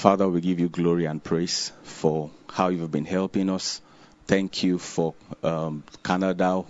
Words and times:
Father, 0.00 0.26
we 0.26 0.40
give 0.40 0.58
you 0.58 0.70
glory 0.70 1.04
and 1.04 1.22
praise 1.22 1.72
for 1.82 2.30
how 2.48 2.68
you've 2.68 2.90
been 2.90 3.04
helping 3.04 3.50
us. 3.50 3.82
Thank 4.26 4.62
you 4.62 4.78
for 4.78 5.12
um, 5.42 5.84
Canada 6.02 6.64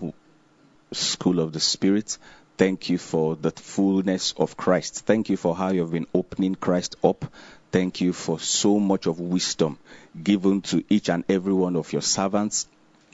School 0.90 1.38
of 1.38 1.52
the 1.52 1.60
Spirit. 1.60 2.18
Thank 2.58 2.88
you 2.90 2.98
for 2.98 3.36
the 3.36 3.52
fullness 3.52 4.34
of 4.36 4.56
Christ. 4.56 5.06
Thank 5.06 5.28
you 5.28 5.36
for 5.36 5.54
how 5.54 5.70
you've 5.70 5.92
been 5.92 6.08
opening 6.12 6.56
Christ 6.56 6.96
up. 7.04 7.24
Thank 7.70 8.00
you 8.00 8.12
for 8.12 8.40
so 8.40 8.80
much 8.80 9.06
of 9.06 9.20
wisdom 9.20 9.78
given 10.20 10.62
to 10.62 10.82
each 10.88 11.08
and 11.08 11.22
every 11.28 11.52
one 11.52 11.76
of 11.76 11.92
your 11.92 12.02
servants, 12.02 12.66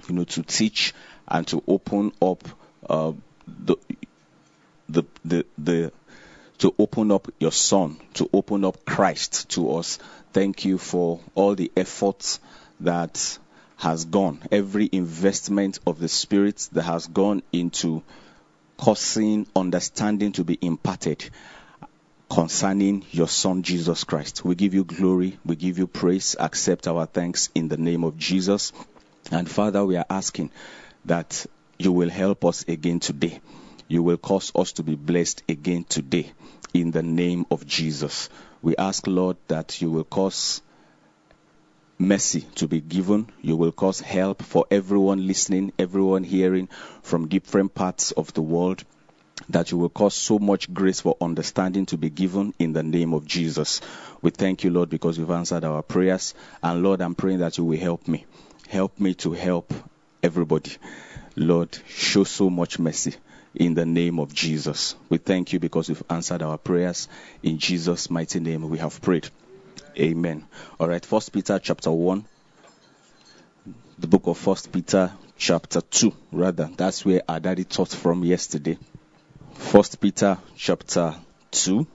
you 0.09 0.15
know, 0.15 0.25
to 0.25 0.43
teach 0.43 0.95
and 1.29 1.47
to 1.49 1.63
open 1.69 2.13
up 2.23 2.43
uh, 2.89 3.13
the, 3.47 3.77
the 4.89 5.03
the 5.27 5.47
the 5.59 5.93
to 6.59 6.75
open 6.79 7.13
up 7.13 7.29
your 7.39 7.53
son, 7.53 7.99
to 8.15 8.29
open 8.33 8.65
up 8.65 8.85
Christ 8.85 9.51
to 9.51 9.75
us. 9.77 9.99
Thank 10.33 10.65
you 10.65 10.79
for 10.79 11.21
all 11.35 11.55
the 11.55 11.71
efforts 11.77 12.41
that 12.81 13.39
has 13.77 14.05
gone, 14.05 14.41
every 14.51 14.89
investment 14.91 15.79
of 15.87 15.99
the 15.99 16.09
Spirit 16.09 16.69
that 16.73 16.83
has 16.83 17.07
gone 17.07 17.43
into 17.53 18.03
causing 18.79 19.47
understanding 19.55 20.33
to 20.33 20.45
be 20.45 20.59
imparted 20.61 21.29
concerning 22.29 23.05
your 23.11 23.29
Son 23.29 23.63
Jesus 23.63 24.05
Christ. 24.05 24.45
We 24.45 24.55
give 24.55 24.75
you 24.75 24.85
glory, 24.85 25.39
we 25.45 25.57
give 25.57 25.79
you 25.79 25.87
praise, 25.87 26.37
accept 26.39 26.89
our 26.89 27.07
thanks 27.07 27.51
in 27.55 27.69
the 27.69 27.77
name 27.77 28.05
of 28.05 28.17
Jesus. 28.17 28.73
And 29.31 29.49
Father, 29.49 29.85
we 29.85 29.97
are 29.97 30.07
asking 30.09 30.51
that 31.05 31.47
you 31.79 31.93
will 31.93 32.11
help 32.11 32.45
us 32.45 32.65
again 32.67 33.01
today. 33.01 33.41
You 33.89 34.03
will 34.03 34.17
cause 34.17 34.51
us 34.57 34.73
to 34.73 34.83
be 34.83 34.97
blessed 34.97 35.45
again 35.49 35.85
today 35.85 36.33
in 36.75 36.91
the 36.91 37.05
name 37.05 37.47
of 37.53 37.65
Jesus. 37.67 38.29
We 38.61 38.75
ask, 38.77 39.07
Lord, 39.07 39.37
that 39.47 39.81
you 39.81 39.93
will 39.93 40.05
cause 40.05 40.61
mercy 41.97 42.41
to 42.57 42.67
be 42.67 42.81
given. 42.81 43.31
You 43.43 43.57
will 43.57 43.71
cause 43.71 44.01
help 44.01 44.43
for 44.43 44.67
everyone 44.73 45.29
listening, 45.29 45.73
everyone 45.79 46.25
hearing 46.25 46.69
from 47.03 47.29
different 47.29 47.75
parts 47.75 48.11
of 48.11 48.33
the 48.35 48.43
world. 48.43 48.83
That 49.51 49.71
you 49.71 49.79
will 49.79 49.91
cause 49.91 50.15
so 50.15 50.41
much 50.41 50.73
grace 50.75 51.01
for 51.01 51.17
understanding 51.21 51.87
to 51.87 51.97
be 51.97 52.11
given 52.11 52.55
in 52.59 52.73
the 52.73 52.83
name 52.83 53.15
of 53.15 53.25
Jesus. 53.25 53.81
We 54.21 54.31
thank 54.31 54.65
you, 54.65 54.71
Lord, 54.71 54.91
because 54.91 55.17
you've 55.17 55.31
answered 55.31 55.63
our 55.63 55.83
prayers. 55.83 56.35
And 56.61 56.83
Lord, 56.83 57.01
I'm 57.01 57.15
praying 57.15 57.39
that 57.39 57.57
you 57.57 57.65
will 57.65 57.79
help 57.79 58.09
me. 58.09 58.27
Help 58.67 58.99
me 58.99 59.15
to 59.15 59.33
help 59.33 59.73
everybody. 60.25 60.73
Lord, 61.37 61.79
show 61.87 62.25
so 62.25 62.51
much 62.51 62.81
mercy 62.81 63.15
in 63.57 63.73
the 63.75 63.87
name 63.87 64.19
of 64.19 64.33
Jesus. 64.35 64.95
We 65.09 65.17
thank 65.19 65.53
you 65.53 65.59
because 65.59 65.89
you've 65.89 66.03
answered 66.11 66.43
our 66.43 66.59
prayers. 66.59 67.09
In 67.43 67.59
Jesus' 67.59 68.11
mighty 68.11 68.39
name 68.39 68.69
we 68.69 68.79
have 68.79 69.01
prayed. 69.01 69.29
Amen. 69.99 70.47
All 70.79 70.89
right, 70.89 71.05
First 71.05 71.33
Peter 71.33 71.59
chapter 71.59 71.91
1. 71.91 72.25
The 73.99 74.07
book 74.07 74.27
of 74.27 74.37
First 74.37 74.71
Peter 74.71 75.11
chapter 75.39 75.81
2, 75.81 76.13
rather. 76.33 76.69
That's 76.77 77.05
where 77.05 77.23
our 77.27 77.41
daddy 77.41 77.65
taught 77.65 77.89
from 77.89 78.25
yesterday. 78.25 78.79
First 79.55 80.01
Peter 80.01 80.37
chapter 80.55 81.15
2. 81.53 81.87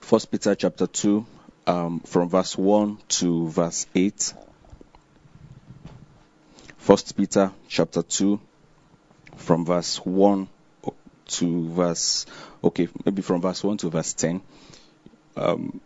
First 0.00 0.30
Peter 0.30 0.54
chapter 0.54 0.86
2, 0.86 1.26
um, 1.66 2.00
from 2.00 2.28
verse 2.28 2.56
1 2.56 2.98
to 3.08 3.48
verse 3.48 3.86
8. 3.94 4.34
First 6.76 7.16
Peter 7.16 7.50
chapter 7.68 8.02
2, 8.02 8.40
from 9.38 9.64
verse 9.64 9.96
1 10.04 10.48
to 11.28 11.68
verse, 11.68 12.26
okay, 12.62 12.88
maybe 13.04 13.22
from 13.22 13.40
verse 13.40 13.62
1 13.62 13.78
to 13.78 13.90
verse 13.90 14.12
10. 14.14 14.40
Um, 15.36 15.80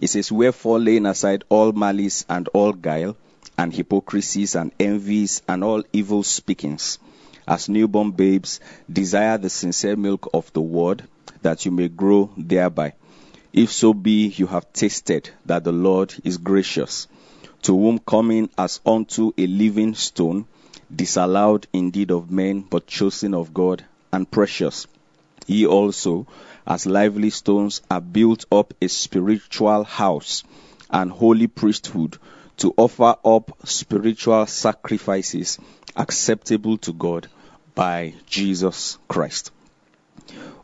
it 0.00 0.08
says, 0.08 0.32
Wherefore 0.32 0.78
laying 0.78 1.06
aside 1.06 1.44
all 1.48 1.72
malice 1.72 2.24
and 2.28 2.48
all 2.48 2.72
guile, 2.72 3.16
and 3.58 3.72
hypocrisies 3.72 4.54
and 4.54 4.72
envies 4.80 5.42
and 5.48 5.62
all 5.62 5.82
evil 5.92 6.22
speakings, 6.22 6.98
as 7.46 7.68
newborn 7.68 8.10
babes, 8.10 8.60
desire 8.90 9.38
the 9.38 9.50
sincere 9.50 9.96
milk 9.96 10.28
of 10.32 10.52
the 10.52 10.60
word, 10.60 11.04
that 11.42 11.64
you 11.64 11.70
may 11.70 11.88
grow 11.88 12.30
thereby. 12.36 12.94
If 13.52 13.70
so 13.72 13.92
be 13.92 14.28
you 14.28 14.46
have 14.46 14.72
tasted 14.72 15.30
that 15.44 15.64
the 15.64 15.72
Lord 15.72 16.14
is 16.24 16.38
gracious, 16.38 17.08
to 17.62 17.76
whom 17.78 17.98
coming 17.98 18.48
as 18.56 18.80
unto 18.86 19.32
a 19.36 19.46
living 19.46 19.94
stone, 19.94 20.46
disallowed 20.94 21.66
indeed 21.72 22.10
of 22.10 22.30
men, 22.30 22.60
but 22.60 22.86
chosen 22.86 23.34
of 23.34 23.54
God 23.54 23.84
and 24.12 24.30
precious. 24.30 24.86
Ye 25.46 25.66
also, 25.66 26.26
as 26.66 26.86
lively 26.86 27.30
stones, 27.30 27.80
are 27.90 28.00
built 28.00 28.44
up 28.52 28.74
a 28.80 28.88
spiritual 28.88 29.84
house 29.84 30.44
and 30.90 31.10
holy 31.10 31.46
priesthood 31.46 32.18
to 32.58 32.74
offer 32.76 33.16
up 33.24 33.56
spiritual 33.64 34.46
sacrifices 34.46 35.58
acceptable 35.96 36.78
to 36.78 36.92
God 36.92 37.28
by 37.74 38.14
Jesus 38.26 38.98
Christ. 39.08 39.50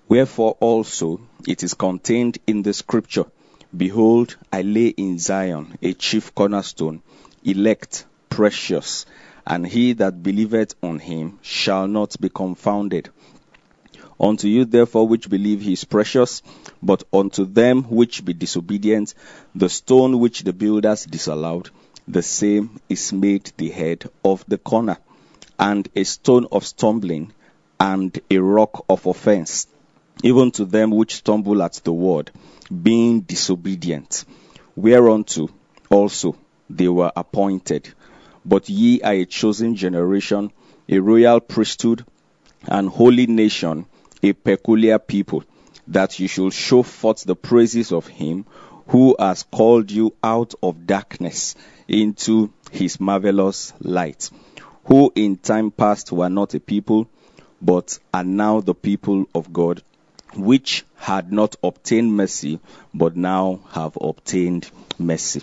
Wherefore 0.08 0.56
also 0.60 1.20
it 1.46 1.62
is 1.62 1.74
contained 1.74 2.38
in 2.46 2.62
the 2.62 2.72
scripture, 2.72 3.24
Behold, 3.76 4.36
I 4.52 4.62
lay 4.62 4.88
in 4.88 5.18
Zion 5.18 5.76
a 5.82 5.92
chief 5.92 6.34
cornerstone, 6.34 7.02
elect, 7.44 8.06
precious, 8.30 9.04
and 9.48 9.66
he 9.66 9.94
that 9.94 10.22
believeth 10.22 10.74
on 10.82 10.98
him 10.98 11.38
shall 11.40 11.88
not 11.88 12.20
be 12.20 12.28
confounded. 12.28 13.08
Unto 14.20 14.46
you 14.46 14.66
therefore 14.66 15.08
which 15.08 15.30
believe 15.30 15.62
he 15.62 15.72
is 15.72 15.84
precious, 15.84 16.42
but 16.82 17.02
unto 17.14 17.46
them 17.46 17.84
which 17.84 18.22
be 18.24 18.34
disobedient, 18.34 19.14
the 19.54 19.70
stone 19.70 20.18
which 20.18 20.42
the 20.42 20.52
builders 20.52 21.06
disallowed, 21.06 21.70
the 22.06 22.22
same 22.22 22.78
is 22.90 23.12
made 23.12 23.50
the 23.56 23.70
head 23.70 24.10
of 24.22 24.44
the 24.48 24.58
corner, 24.58 24.98
and 25.58 25.88
a 25.96 26.04
stone 26.04 26.46
of 26.52 26.66
stumbling, 26.66 27.32
and 27.80 28.20
a 28.30 28.36
rock 28.38 28.84
of 28.88 29.06
offense, 29.06 29.66
even 30.22 30.50
to 30.50 30.66
them 30.66 30.90
which 30.90 31.16
stumble 31.16 31.62
at 31.62 31.74
the 31.84 31.92
word, 31.92 32.30
being 32.82 33.20
disobedient, 33.22 34.26
whereunto 34.76 35.48
also 35.88 36.36
they 36.68 36.88
were 36.88 37.12
appointed. 37.16 37.94
But 38.48 38.70
ye 38.70 39.02
are 39.02 39.12
a 39.12 39.26
chosen 39.26 39.76
generation, 39.76 40.52
a 40.88 40.98
royal 41.00 41.38
priesthood, 41.40 42.06
and 42.66 42.88
holy 42.88 43.26
nation, 43.26 43.84
a 44.22 44.32
peculiar 44.32 44.98
people, 44.98 45.44
that 45.88 46.18
you 46.18 46.28
should 46.28 46.54
show 46.54 46.82
forth 46.82 47.24
the 47.24 47.36
praises 47.36 47.92
of 47.92 48.06
him 48.06 48.46
who 48.86 49.14
has 49.18 49.42
called 49.42 49.90
you 49.90 50.14
out 50.24 50.54
of 50.62 50.86
darkness 50.86 51.56
into 51.88 52.50
his 52.70 52.98
marvelous 52.98 53.74
light, 53.80 54.30
who 54.84 55.12
in 55.14 55.36
time 55.36 55.70
past 55.70 56.10
were 56.10 56.30
not 56.30 56.54
a 56.54 56.60
people, 56.60 57.06
but 57.60 57.98
are 58.14 58.24
now 58.24 58.60
the 58.62 58.74
people 58.74 59.26
of 59.34 59.52
God, 59.52 59.82
which 60.34 60.86
had 60.96 61.30
not 61.30 61.56
obtained 61.62 62.14
mercy, 62.14 62.60
but 62.94 63.14
now 63.14 63.60
have 63.72 63.98
obtained 64.00 64.70
mercy. 64.98 65.42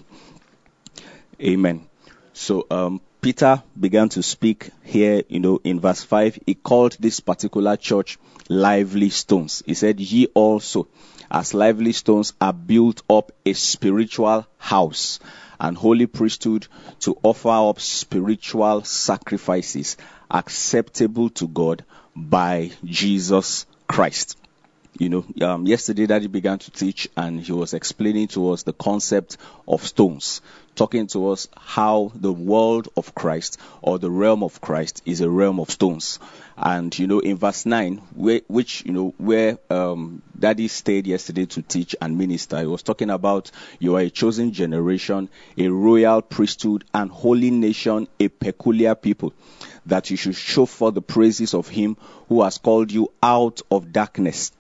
Amen. 1.40 1.86
So 2.36 2.68
um, 2.70 3.00
Peter 3.22 3.64
began 3.80 4.10
to 4.10 4.22
speak 4.22 4.70
here, 4.84 5.24
you 5.30 5.40
know, 5.40 5.62
in 5.64 5.80
verse 5.80 6.04
5. 6.04 6.38
He 6.46 6.54
called 6.54 6.98
this 7.00 7.22
particular 7.22 7.78
church 7.78 8.20
lively 8.50 9.10
stones. 9.10 9.64
He 9.66 9.74
said, 9.74 10.02
Ye 10.02 10.28
also, 10.34 10.90
as 11.32 11.54
lively 11.54 11.94
stones, 11.94 12.34
are 12.42 12.52
built 12.52 13.04
up 13.10 13.32
a 13.46 13.54
spiritual 13.54 14.46
house 14.58 15.20
and 15.62 15.78
holy 15.78 16.08
priesthood 16.08 16.68
to 17.00 17.18
offer 17.24 17.70
up 17.70 17.80
spiritual 17.80 18.84
sacrifices 18.84 19.96
acceptable 20.30 21.30
to 21.30 21.48
God 21.48 21.86
by 22.18 22.72
Jesus 22.84 23.66
Christ. 23.88 24.38
You 24.98 25.10
know, 25.10 25.26
um, 25.42 25.68
yesterday 25.68 26.06
Daddy 26.06 26.28
began 26.28 26.58
to 26.58 26.72
teach 26.72 27.10
and 27.18 27.42
he 27.42 27.52
was 27.52 27.74
explaining 27.74 28.30
to 28.30 28.52
us 28.52 28.64
the 28.64 28.72
concept 28.72 29.36
of 29.68 29.86
stones, 29.86 30.40
talking 30.74 31.08
to 31.08 31.32
us 31.32 31.50
how 31.58 32.14
the 32.16 32.32
world 32.32 32.88
of 32.96 33.14
Christ 33.14 33.60
or 33.82 34.00
the 34.00 34.10
realm 34.10 34.42
of 34.42 34.62
Christ 34.62 35.02
is 35.06 35.20
a 35.20 35.30
realm 35.30 35.60
of 35.60 35.70
stones. 35.70 36.20
And 36.56 36.98
you 36.98 37.08
know, 37.08 37.20
in 37.20 37.36
verse 37.36 37.66
nine, 37.66 37.98
where, 38.14 38.40
which 38.48 38.86
you 38.86 38.94
know 38.94 39.14
where 39.18 39.58
um, 39.70 40.22
Daddy 40.40 40.70
stayed 40.70 41.08
yesterday 41.08 41.46
to 41.48 41.62
teach 41.62 41.94
and 42.00 42.18
minister, 42.18 42.62
he 42.62 42.66
was 42.66 42.82
talking 42.82 43.10
about 43.10 43.52
you 43.80 43.98
are 43.98 44.02
a 44.02 44.10
chosen 44.10 44.54
generation, 44.54 45.28
a 45.58 45.68
royal 45.68 46.22
priesthood, 46.22 46.86
and 46.94 47.12
holy 47.12 47.52
nation, 47.52 48.08
a 48.18 48.30
peculiar 48.30 48.96
people 48.96 49.34
that 49.88 50.10
you 50.10 50.16
should 50.16 50.38
show 50.38 50.66
forth 50.66 50.94
the 50.94 51.02
praises 51.02 51.54
of 51.54 51.68
him 51.68 51.98
who 52.30 52.44
has 52.44 52.58
called 52.60 52.94
you 52.94 53.12
out 53.22 53.62
of 53.70 53.92
darkness 53.92 54.54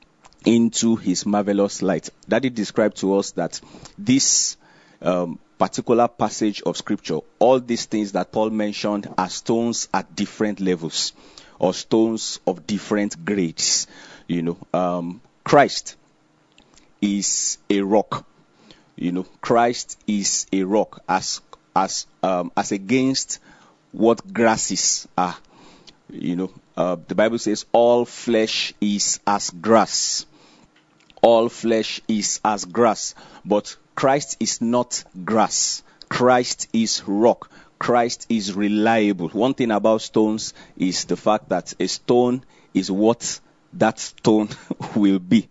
into 0.46 0.96
his 0.96 1.26
marvelous 1.26 1.82
light. 1.82 2.10
Daddy 2.28 2.50
described 2.50 2.98
to 2.98 3.18
us 3.18 3.32
that 3.32 3.60
this 3.98 4.58
um, 5.02 5.40
particular 5.58 6.08
passage 6.08 6.62
of 6.62 6.78
scripture, 6.78 7.20
all 7.40 7.60
these 7.60 7.86
things 7.86 8.12
that 8.14 8.32
Paul 8.32 8.50
mentioned 8.52 9.14
are 9.18 9.30
stones 9.30 9.90
at 9.94 10.16
different 10.16 10.60
levels 10.60 11.14
or 11.60 11.74
stones 11.74 12.40
of 12.46 12.68
different 12.68 13.24
grades. 13.26 13.88
You 14.28 14.42
know, 14.42 14.58
um, 14.74 15.22
Christ 15.44 15.96
is 17.02 17.58
a 17.70 17.82
rock. 17.82 18.26
You 18.96 19.12
know, 19.12 19.26
Christ 19.42 20.00
is 20.08 20.48
a 20.54 20.64
rock 20.64 21.02
as 21.08 21.42
as 21.76 22.08
um, 22.24 22.52
as 22.56 22.72
against 22.72 23.40
what 23.92 24.34
grasses 24.34 25.08
are. 25.18 25.36
You 26.10 26.36
know, 26.36 26.52
uh, 26.78 26.98
the 27.08 27.16
Bible 27.16 27.40
says 27.40 27.66
all 27.72 28.06
flesh 28.06 28.74
is 28.80 29.20
as 29.26 29.50
grass. 29.50 30.26
All 31.26 31.50
flesh 31.50 32.02
is 32.08 32.40
as 32.46 32.66
grass, 32.66 33.16
but 33.44 33.78
Christ 33.96 34.38
is 34.40 34.62
not 34.62 35.04
grass. 35.24 35.82
Christ 36.08 36.68
is 36.72 37.02
rock. 37.08 37.50
Christ 37.80 38.28
is 38.30 38.54
reliable. 38.54 39.30
One 39.30 39.56
thing 39.56 39.72
about 39.72 40.04
stones 40.04 40.54
is 40.78 41.06
the 41.06 41.18
fact 41.18 41.50
that 41.50 41.74
a 41.80 41.88
stone 41.88 42.44
is 42.76 42.92
what 42.92 43.40
that 43.74 43.98
stone 43.98 44.50
will 44.96 45.18
be. 45.18 45.50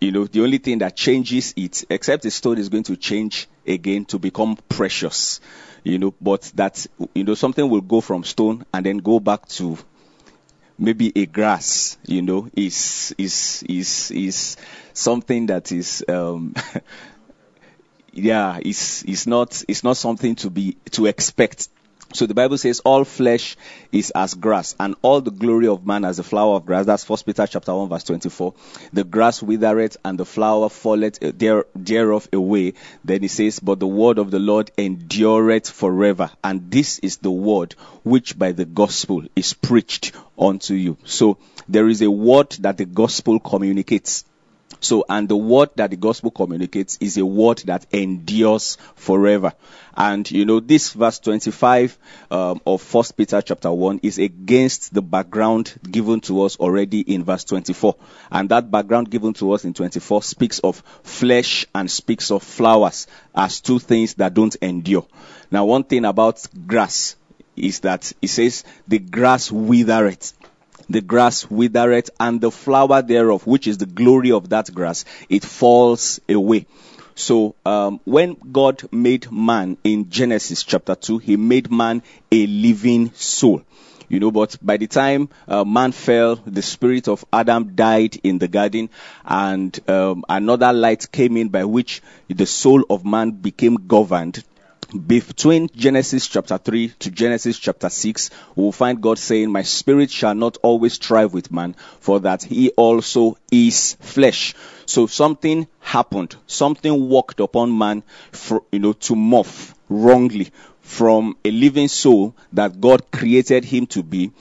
You 0.00 0.12
know, 0.12 0.26
the 0.26 0.44
only 0.44 0.58
thing 0.58 0.78
that 0.78 0.94
changes 0.94 1.54
it, 1.56 1.82
except 1.90 2.22
the 2.22 2.30
stone 2.30 2.58
is 2.58 2.68
going 2.68 2.84
to 2.84 2.96
change 2.96 3.48
again 3.66 4.04
to 4.04 4.20
become 4.20 4.58
precious. 4.68 5.40
You 5.82 5.98
know, 5.98 6.14
but 6.20 6.42
that, 6.54 6.86
you 7.16 7.24
know, 7.24 7.34
something 7.34 7.68
will 7.68 7.80
go 7.80 8.00
from 8.00 8.22
stone 8.22 8.64
and 8.72 8.86
then 8.86 8.98
go 8.98 9.18
back 9.18 9.48
to 9.48 9.76
maybe 10.80 11.12
a 11.14 11.26
grass, 11.26 11.98
you 12.06 12.22
know, 12.22 12.48
is, 12.56 13.14
is, 13.18 13.62
is, 13.68 14.10
is 14.10 14.56
something 14.94 15.46
that 15.46 15.70
is, 15.70 16.02
um, 16.08 16.54
yeah, 18.12 18.58
it's, 18.60 19.02
it's 19.04 19.26
not, 19.26 19.62
it's 19.68 19.84
not 19.84 19.96
something 19.98 20.34
to 20.36 20.50
be, 20.50 20.76
to 20.92 21.06
expect. 21.06 21.68
So 22.12 22.26
the 22.26 22.34
Bible 22.34 22.58
says 22.58 22.80
all 22.80 23.04
flesh 23.04 23.56
is 23.92 24.10
as 24.10 24.34
grass 24.34 24.74
and 24.80 24.96
all 25.02 25.20
the 25.20 25.30
glory 25.30 25.68
of 25.68 25.86
man 25.86 26.04
as 26.04 26.16
the 26.16 26.24
flower 26.24 26.56
of 26.56 26.66
grass. 26.66 26.84
That's 26.84 27.04
First 27.04 27.24
Peter 27.24 27.46
chapter 27.46 27.72
1 27.72 27.88
verse 27.88 28.02
24. 28.02 28.52
The 28.92 29.04
grass 29.04 29.40
withereth 29.40 29.96
and 30.04 30.18
the 30.18 30.24
flower 30.24 30.68
falleth 30.68 31.22
uh, 31.22 31.30
there, 31.32 31.66
thereof 31.76 32.28
away. 32.32 32.74
Then 33.04 33.22
he 33.22 33.28
says, 33.28 33.60
but 33.60 33.78
the 33.78 33.86
word 33.86 34.18
of 34.18 34.32
the 34.32 34.40
Lord 34.40 34.72
endureth 34.76 35.70
forever. 35.70 36.30
And 36.42 36.68
this 36.68 36.98
is 36.98 37.18
the 37.18 37.30
word 37.30 37.74
which 38.02 38.36
by 38.36 38.52
the 38.52 38.64
gospel 38.64 39.22
is 39.36 39.52
preached 39.52 40.12
unto 40.36 40.74
you. 40.74 40.96
So 41.04 41.38
there 41.68 41.88
is 41.88 42.02
a 42.02 42.10
word 42.10 42.50
that 42.60 42.76
the 42.76 42.86
gospel 42.86 43.38
communicates. 43.38 44.24
So, 44.80 45.04
and 45.08 45.28
the 45.28 45.36
word 45.36 45.70
that 45.76 45.90
the 45.90 45.96
gospel 45.96 46.30
communicates 46.30 46.96
is 47.00 47.18
a 47.18 47.24
word 47.24 47.58
that 47.66 47.86
endures 47.92 48.78
forever. 48.94 49.52
And, 49.94 50.28
you 50.30 50.46
know, 50.46 50.60
this 50.60 50.94
verse 50.94 51.18
25 51.18 51.98
um, 52.30 52.60
of 52.66 52.80
First 52.80 53.16
Peter 53.16 53.42
chapter 53.42 53.70
1 53.70 54.00
is 54.02 54.18
against 54.18 54.94
the 54.94 55.02
background 55.02 55.74
given 55.88 56.20
to 56.22 56.42
us 56.42 56.56
already 56.56 57.00
in 57.00 57.24
verse 57.24 57.44
24. 57.44 57.96
And 58.30 58.48
that 58.48 58.70
background 58.70 59.10
given 59.10 59.34
to 59.34 59.52
us 59.52 59.66
in 59.66 59.74
24 59.74 60.22
speaks 60.22 60.58
of 60.60 60.82
flesh 61.02 61.66
and 61.74 61.90
speaks 61.90 62.30
of 62.30 62.42
flowers 62.42 63.06
as 63.34 63.60
two 63.60 63.78
things 63.78 64.14
that 64.14 64.32
don't 64.32 64.56
endure. 64.62 65.06
Now, 65.50 65.66
one 65.66 65.84
thing 65.84 66.06
about 66.06 66.46
grass 66.66 67.16
is 67.56 67.80
that 67.80 68.12
it 68.22 68.28
says 68.28 68.64
the 68.88 68.98
grass 68.98 69.50
withereth 69.52 70.32
the 70.88 71.00
grass 71.00 71.50
withereth, 71.50 72.10
and 72.18 72.40
the 72.40 72.50
flower 72.50 73.02
thereof, 73.02 73.46
which 73.46 73.66
is 73.66 73.78
the 73.78 73.86
glory 73.86 74.32
of 74.32 74.48
that 74.50 74.72
grass, 74.72 75.04
it 75.28 75.44
falls 75.44 76.20
away. 76.28 76.66
So 77.14 77.54
um, 77.66 78.00
when 78.04 78.36
God 78.50 78.82
made 78.92 79.30
man 79.30 79.76
in 79.84 80.10
Genesis 80.10 80.62
chapter 80.62 80.94
2, 80.94 81.18
he 81.18 81.36
made 81.36 81.70
man 81.70 82.02
a 82.32 82.46
living 82.46 83.12
soul. 83.14 83.62
You 84.08 84.18
know, 84.18 84.32
but 84.32 84.56
by 84.60 84.76
the 84.76 84.88
time 84.88 85.28
uh, 85.46 85.64
man 85.64 85.92
fell, 85.92 86.34
the 86.34 86.62
spirit 86.62 87.06
of 87.06 87.24
Adam 87.32 87.76
died 87.76 88.18
in 88.24 88.38
the 88.38 88.48
garden, 88.48 88.90
and 89.24 89.78
um, 89.88 90.24
another 90.28 90.72
light 90.72 91.12
came 91.12 91.36
in 91.36 91.48
by 91.48 91.64
which 91.64 92.02
the 92.28 92.46
soul 92.46 92.82
of 92.90 93.04
man 93.04 93.30
became 93.30 93.86
governed 93.86 94.42
between 94.90 95.68
Genesis 95.76 96.26
chapter 96.26 96.58
3 96.58 96.88
to 97.00 97.10
Genesis 97.10 97.58
chapter 97.58 97.88
6, 97.88 98.30
we 98.56 98.64
will 98.64 98.72
find 98.72 99.00
God 99.00 99.18
saying, 99.18 99.50
My 99.50 99.62
spirit 99.62 100.10
shall 100.10 100.34
not 100.34 100.58
always 100.62 100.94
strive 100.94 101.32
with 101.32 101.52
man, 101.52 101.74
for 102.00 102.20
that 102.20 102.42
he 102.42 102.70
also 102.70 103.36
is 103.52 103.94
flesh. 104.00 104.54
So 104.86 105.06
something 105.06 105.68
happened. 105.80 106.34
Something 106.46 107.08
walked 107.08 107.40
upon 107.40 107.76
man, 107.76 108.02
for, 108.32 108.64
you 108.72 108.80
know, 108.80 108.92
to 108.94 109.14
morph 109.14 109.74
wrongly 109.88 110.50
from 110.80 111.36
a 111.44 111.50
living 111.50 111.88
soul 111.88 112.34
that 112.52 112.80
God 112.80 113.12
created 113.12 113.64
him 113.64 113.86
to 113.88 114.02
be 114.02 114.32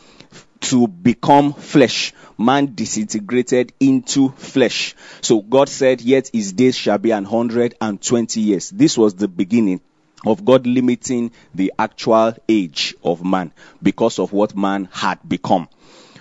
to 0.61 0.87
become 0.87 1.53
flesh. 1.53 2.13
Man 2.37 2.73
disintegrated 2.73 3.73
into 3.79 4.29
flesh. 4.29 4.95
So 5.21 5.41
God 5.41 5.69
said, 5.69 6.01
Yet 6.01 6.29
his 6.33 6.53
days 6.53 6.75
shall 6.75 6.97
be 6.97 7.11
an 7.11 7.25
hundred 7.25 7.75
and 7.79 8.01
twenty 8.01 8.41
years. 8.41 8.69
This 8.69 8.97
was 8.97 9.13
the 9.13 9.27
beginning 9.27 9.81
of 10.25 10.43
God 10.45 10.67
limiting 10.67 11.31
the 11.53 11.73
actual 11.79 12.35
age 12.47 12.95
of 13.03 13.23
man 13.23 13.51
because 13.81 14.19
of 14.19 14.33
what 14.33 14.55
man 14.55 14.89
had 14.91 15.19
become. 15.27 15.67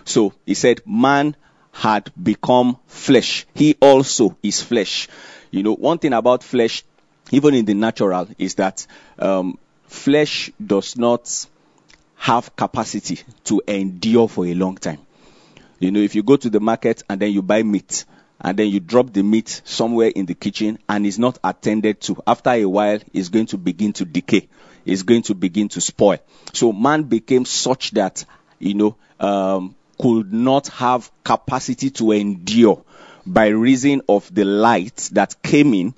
So 0.05 0.33
he 0.47 0.55
said, 0.55 0.81
man 0.87 1.37
had 1.73 2.11
become 2.21 2.79
flesh. 2.87 3.47
He 3.55 3.77
also 3.81 4.37
is 4.43 4.63
flesh. 4.63 5.09
You 5.51 5.63
know, 5.63 5.75
one 5.75 5.99
thing 5.99 6.13
about 6.13 6.43
flesh, 6.43 6.85
even 7.31 7.55
in 7.55 7.65
the 7.65 7.75
natural, 7.75 8.29
is 8.39 8.55
that 8.57 8.87
um, 9.19 9.59
flesh 9.87 10.51
does 10.65 10.97
not 10.97 11.47
have 12.17 12.55
capacity 12.57 13.21
to 13.45 13.63
endure 13.67 14.29
for 14.29 14.47
a 14.47 14.55
long 14.55 14.77
time. 14.77 14.99
You 15.79 15.93
know, 15.93 16.01
if 16.01 16.15
you 16.15 16.23
go 16.23 16.37
to 16.37 16.51
the 16.51 16.61
market 16.61 17.05
and 17.09 17.21
then 17.21 17.33
you 17.33 17.43
buy 17.43 17.63
meat, 17.63 18.05
and 18.41 18.59
then 18.59 18.69
you 18.69 18.81
drop 18.81 19.13
the 19.13 19.23
meat 19.23 19.63
somewhere 19.65 20.09
in 20.09 20.27
the 20.27 20.35
kitchen 20.35 20.79
and 20.89 21.07
it's 21.07 21.19
not 21.19 21.39
attended 21.43 22.01
to. 22.03 22.23
After 22.27 22.51
a 22.51 22.65
while, 22.65 23.01
it's 23.13 23.29
going 23.29 23.47
to 23.47 23.59
begin 23.59 23.93
to 23.95 24.05
decay. 24.05 24.49
It's 24.85 25.03
going 25.03 25.23
to 25.23 25.35
begin 25.35 25.69
to 25.71 25.81
spoil. 25.81 26.19
So 26.53 26.73
man 26.73 27.05
became 27.05 27.45
such 27.45 27.93
that, 27.93 28.25
you 28.59 28.75
know, 28.75 28.97
um, 29.21 29.75
could 30.01 30.33
not 30.33 30.69
have 30.69 31.11
capacity 31.25 31.91
to 31.91 32.13
endure 32.13 32.85
by 33.27 33.49
reason 33.49 34.03
of 34.09 34.33
the 34.33 34.45
light 34.45 35.11
that 35.13 35.43
came 35.43 35.75
in 35.75 35.95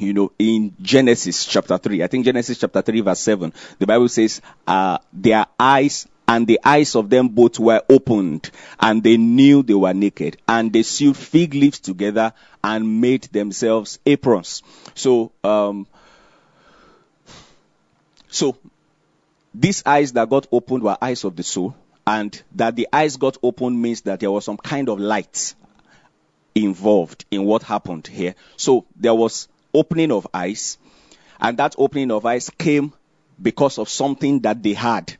you 0.00 0.12
know, 0.12 0.30
in 0.38 0.74
Genesis 0.80 1.44
chapter 1.44 1.76
3, 1.76 2.02
I 2.02 2.06
think 2.06 2.24
Genesis 2.24 2.58
chapter 2.58 2.82
3 2.82 3.00
verse 3.00 3.20
7, 3.20 3.52
the 3.78 3.86
Bible 3.86 4.08
says, 4.08 4.40
uh, 4.66 4.98
their 5.12 5.46
eyes 5.58 6.06
and 6.28 6.46
the 6.46 6.60
eyes 6.62 6.94
of 6.94 7.08
them 7.08 7.28
both 7.28 7.58
were 7.58 7.82
opened, 7.88 8.50
and 8.78 9.02
they 9.02 9.16
knew 9.16 9.62
they 9.62 9.74
were 9.74 9.94
naked, 9.94 10.36
and 10.46 10.70
they 10.70 10.82
sewed 10.82 11.16
fig 11.16 11.54
leaves 11.54 11.80
together 11.80 12.34
and 12.62 13.00
made 13.00 13.22
themselves 13.24 13.98
aprons. 14.04 14.62
So, 14.94 15.32
um, 15.42 15.86
so 18.28 18.58
these 19.54 19.82
eyes 19.86 20.12
that 20.12 20.28
got 20.28 20.46
opened 20.52 20.82
were 20.82 20.98
eyes 21.00 21.24
of 21.24 21.34
the 21.34 21.42
soul, 21.42 21.74
and 22.06 22.40
that 22.54 22.76
the 22.76 22.88
eyes 22.92 23.16
got 23.16 23.38
opened 23.42 23.80
means 23.80 24.02
that 24.02 24.20
there 24.20 24.30
was 24.30 24.44
some 24.44 24.58
kind 24.58 24.90
of 24.90 25.00
light 25.00 25.54
involved 26.54 27.24
in 27.30 27.44
what 27.44 27.62
happened 27.62 28.06
here. 28.06 28.34
So 28.58 28.84
there 28.96 29.14
was 29.14 29.48
opening 29.72 30.12
of 30.12 30.26
eyes, 30.34 30.76
and 31.40 31.56
that 31.56 31.74
opening 31.78 32.10
of 32.10 32.26
eyes 32.26 32.50
came 32.50 32.92
because 33.40 33.78
of 33.78 33.88
something 33.88 34.40
that 34.40 34.62
they 34.62 34.74
had 34.74 35.16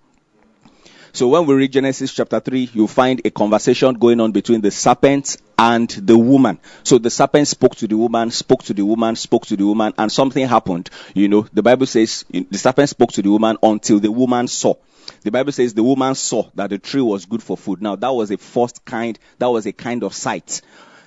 so 1.13 1.29
when 1.29 1.47
we 1.47 1.55
read 1.55 1.73
Genesis 1.73 2.13
chapter 2.13 2.41
3, 2.41 2.71
you 2.75 2.87
find 2.87 3.21
a 3.25 3.31
conversation 3.31 3.95
going 3.95 4.21
on 4.21 4.33
between 4.33 4.61
the 4.61 4.71
serpent 4.71 5.37
and 5.59 5.89
the 5.89 6.17
woman. 6.17 6.59
So 6.85 6.99
the 6.99 7.11
serpent 7.11 7.49
spoke 7.49 7.77
to 7.77 7.87
the 7.87 7.97
woman, 7.97 8.31
spoke 8.31 8.63
to 8.65 8.75
the 8.75 8.85
woman, 8.85 9.17
spoke 9.17 9.47
to 9.47 9.57
the 9.57 9.67
woman, 9.67 9.95
and 9.99 10.13
something 10.13 10.47
happened. 10.47 10.91
You 11.15 11.29
know, 11.29 11.47
the 11.53 11.63
Bible 11.63 11.87
says 11.87 12.25
the 12.31 12.59
serpent 12.59 12.91
spoke 12.91 13.13
to 13.13 13.23
the 13.23 13.31
woman 13.31 13.57
until 13.63 14.01
the 14.01 14.13
woman 14.13 14.49
saw. 14.49 14.75
The 15.23 15.31
Bible 15.31 15.53
says 15.53 15.75
the 15.75 15.83
woman 15.83 16.15
saw 16.15 16.51
that 16.55 16.71
the 16.71 16.79
tree 16.79 17.01
was 17.01 17.25
good 17.27 17.43
for 17.43 17.57
food. 17.57 17.83
Now 17.83 17.97
that 17.97 18.13
was 18.13 18.31
a 18.31 18.37
first 18.37 18.85
kind, 18.85 19.19
that 19.39 19.49
was 19.49 19.67
a 19.67 19.73
kind 19.73 20.05
of 20.05 20.15
sight, 20.15 20.61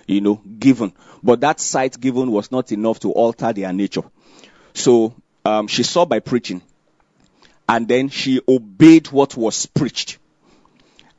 you 0.07 0.21
know, 0.21 0.41
given. 0.59 0.93
But 1.23 1.41
that 1.41 1.59
sight 1.59 1.99
given 1.99 2.31
was 2.31 2.51
not 2.51 2.71
enough 2.71 2.99
to 3.01 3.11
alter 3.11 3.53
their 3.53 3.71
nature. 3.71 4.03
So 4.73 5.13
um, 5.45 5.67
she 5.67 5.83
saw 5.83 6.05
by 6.05 6.19
preaching 6.19 6.61
and 7.71 7.87
then 7.87 8.09
she 8.09 8.41
obeyed 8.49 9.07
what 9.13 9.37
was 9.37 9.65
preached. 9.65 10.17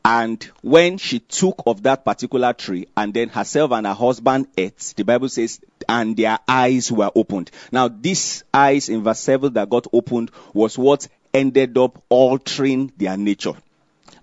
And 0.05 0.43
when 0.61 0.99
she 0.99 1.19
took 1.19 1.63
of 1.67 1.85
that 1.85 2.05
particular 2.05 2.53
tree, 2.53 2.89
and 2.95 3.15
then 3.15 3.31
herself 3.31 3.73
and 3.73 3.87
her 3.87 3.95
husband 3.95 4.49
ate, 4.59 4.93
the 4.95 5.03
Bible 5.03 5.31
says, 5.31 5.61
and 5.89 6.15
their 6.15 6.39
eyes 6.47 6.93
were 6.93 7.11
opened. 7.15 7.51
Now, 7.73 7.89
these 7.89 8.45
eyes 8.53 8.91
in 8.91 9.03
verse 9.03 9.21
7 9.21 9.55
that 9.55 9.71
got 9.71 9.87
opened 9.95 10.31
was 10.53 10.77
what 10.77 11.09
ended 11.33 11.79
up 11.79 12.03
altering 12.11 12.93
their 12.99 13.17
nature 13.17 13.55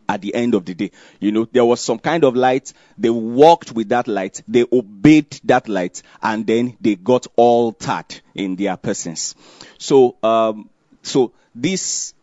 at 0.08 0.22
the 0.22 0.36
end 0.36 0.54
of 0.54 0.66
the 0.66 0.76
day. 0.76 0.92
You 1.20 1.32
know, 1.32 1.48
there 1.52 1.66
was 1.66 1.82
some 1.82 1.98
kind 1.98 2.24
of 2.24 2.36
light. 2.36 2.74
They 2.96 3.10
walked 3.10 3.72
with 3.72 3.90
that 3.90 4.08
light. 4.08 4.44
They 4.48 4.66
obeyed 4.72 5.32
that 5.46 5.68
light 5.68 6.04
and 6.22 6.46
then 6.46 6.78
they 6.80 6.94
got 6.94 7.26
altered 7.36 8.22
in 8.36 8.56
their 8.56 8.78
persons. 8.78 9.34
So, 9.80 10.16
um, 10.22 10.70
so 11.02 11.34
this 11.56 12.14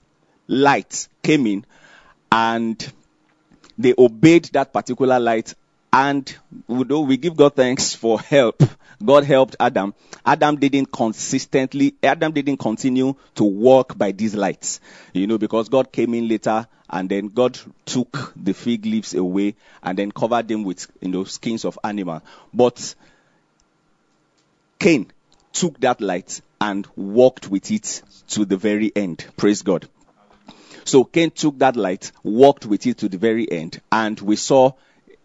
light 0.49 1.09
came 1.23 1.47
in 1.47 1.65
and 2.31 2.93
they 3.79 3.95
obeyed 3.99 4.45
that 4.47 4.73
particular 4.73 5.19
light 5.21 5.55
And 5.97 6.37
we 6.67 7.17
give 7.17 7.37
God 7.37 7.55
thanks 7.57 7.95
for 7.95 8.21
help, 8.21 8.63
God 9.03 9.25
helped 9.25 9.57
Adam. 9.59 9.95
Adam 10.27 10.57
didn't 10.57 10.93
consistently, 10.93 11.95
Adam 12.03 12.33
didn't 12.33 12.59
continue 12.59 13.15
to 13.37 13.45
walk 13.45 13.97
by 13.97 14.13
these 14.13 14.35
lights, 14.35 14.81
you 15.15 15.27
know, 15.27 15.39
because 15.39 15.71
God 15.71 15.91
came 15.93 16.13
in 16.13 16.29
later 16.29 16.67
and 16.91 17.09
then 17.09 17.29
God 17.29 17.59
took 17.87 18.35
the 18.37 18.53
fig 18.53 18.85
leaves 18.85 19.15
away 19.15 19.55
and 19.83 19.99
then 19.99 20.13
covered 20.13 20.49
them 20.49 20.65
with, 20.65 20.87
you 21.01 21.09
know, 21.09 21.25
skins 21.25 21.65
of 21.65 21.79
animal. 21.83 22.21
But 22.53 22.95
Cain 24.79 25.11
took 25.55 25.81
that 25.81 26.03
light 26.03 26.43
and 26.61 26.87
walked 26.95 27.49
with 27.49 27.71
it 27.71 28.03
to 28.29 28.45
the 28.45 28.59
very 28.59 28.93
end. 28.95 29.25
Praise 29.39 29.63
God. 29.63 29.89
So 30.87 31.03
Cain 31.03 31.33
took 31.33 31.59
that 31.59 31.75
light, 31.75 32.13
walked 32.23 32.65
with 32.65 32.87
it 32.87 32.99
to 32.99 33.09
the 33.09 33.19
very 33.19 33.51
end, 33.51 33.81
and 33.91 34.19
we 34.21 34.37
saw 34.37 34.71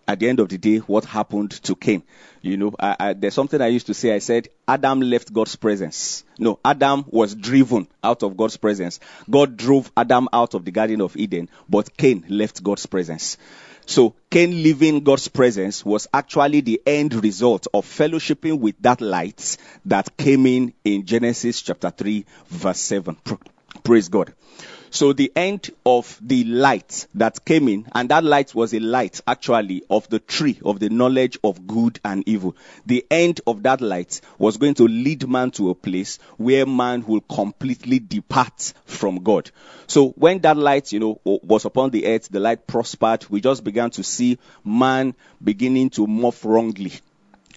at 0.08 0.18
the 0.18 0.28
end 0.28 0.40
of 0.40 0.50
the 0.50 0.58
day 0.58 0.78
what 0.80 1.06
happened 1.06 1.52
to 1.52 1.76
Cain. 1.76 2.02
You 2.42 2.58
know, 2.58 2.74
I, 2.80 2.96
I, 3.00 3.14
there's 3.14 3.36
something 3.36 3.62
I 3.62 3.68
used 3.68 3.86
to 3.86 3.94
say. 3.94 4.12
I 4.12 4.18
said 4.18 4.48
Adam 4.68 5.02
left 5.02 5.32
God's 5.32 5.56
presence. 5.56 6.24
No, 6.40 6.58
Adam 6.66 7.06
was 7.08 7.36
driven 7.36 7.88
out 8.04 8.24
of 8.24 8.36
God's 8.38 8.58
presence. 8.58 9.00
God 9.30 9.56
drove 9.56 9.92
Adam 9.96 10.30
out 10.34 10.56
of 10.56 10.66
the 10.66 10.72
Garden 10.72 11.00
of 11.00 11.16
Eden, 11.16 11.48
but 11.70 11.96
Cain 11.96 12.26
left 12.28 12.64
God's 12.64 12.88
presence. 12.88 13.38
So 13.86 14.16
Cain 14.32 14.64
leaving 14.64 15.04
God's 15.04 15.28
presence 15.28 15.86
was 15.86 16.08
actually 16.12 16.62
the 16.62 16.82
end 16.88 17.14
result 17.24 17.68
of 17.72 17.86
fellowshipping 17.86 18.58
with 18.58 18.78
that 18.82 19.00
light 19.00 19.58
that 19.86 20.18
came 20.18 20.48
in 20.48 20.74
in 20.84 21.06
Genesis 21.06 21.62
chapter 21.62 21.92
3 21.92 22.26
verse 22.50 22.80
7. 22.80 23.16
Praise 23.84 24.10
God. 24.10 24.34
So 24.94 25.14
the 25.14 25.32
end 25.38 25.72
of 25.86 26.20
the 26.22 26.44
light 26.44 27.08
that 27.16 27.46
came 27.46 27.70
in, 27.70 27.88
and 27.94 28.10
that 28.10 28.26
light 28.26 28.54
was 28.54 28.74
a 28.74 28.80
light 28.82 29.22
actually 29.26 29.84
of 29.90 30.10
the 30.10 30.20
tree 30.20 30.60
of 30.66 30.82
the 30.82 30.90
knowledge 30.90 31.40
of 31.46 31.66
good 31.66 32.02
and 32.04 32.28
evil. 32.28 32.58
The 32.86 33.06
end 33.10 33.40
of 33.48 33.64
that 33.64 33.80
light 33.80 34.20
was 34.38 34.58
going 34.58 34.74
to 34.76 34.88
lead 34.90 35.30
man 35.30 35.52
to 35.52 35.70
a 35.70 35.76
place 35.76 36.20
where 36.36 36.66
man 36.66 37.06
will 37.06 37.22
completely 37.22 38.00
depart 38.00 38.74
from 38.84 39.24
God. 39.24 39.50
So 39.88 40.10
when 40.10 40.40
that 40.40 40.58
light, 40.58 40.92
you 40.92 41.00
know, 41.00 41.22
was 41.24 41.64
upon 41.64 41.92
the 41.92 42.08
earth, 42.08 42.28
the 42.28 42.42
light 42.42 42.68
prospered. 42.68 43.26
We 43.30 43.40
just 43.40 43.64
began 43.64 43.92
to 43.92 44.04
see 44.04 44.40
man 44.66 45.16
beginning 45.42 45.92
to 45.92 46.06
morph 46.06 46.44
wrongly 46.44 46.92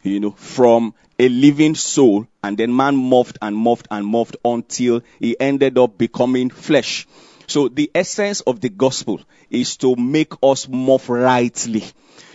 you 0.05 0.21
know, 0.21 0.31
from 0.33 0.95
a 1.19 1.29
living 1.29 1.75
soul, 1.75 2.27
and 2.43 2.59
then 2.59 2.75
man 2.75 2.97
morphed 2.97 3.37
and 3.41 3.57
morphed 3.57 3.87
and 3.91 4.07
morphed 4.07 4.37
until 4.45 5.03
he 5.19 5.39
ended 5.41 5.79
up 5.79 5.97
becoming 5.97 6.51
flesh. 6.51 7.07
So 7.47 7.69
the 7.69 7.91
essence 7.95 8.41
of 8.43 8.61
the 8.61 8.69
gospel 8.69 9.21
is 9.51 9.77
to 9.79 9.97
make 9.97 10.33
us 10.43 10.67
morph 10.67 11.09
rightly. 11.09 11.85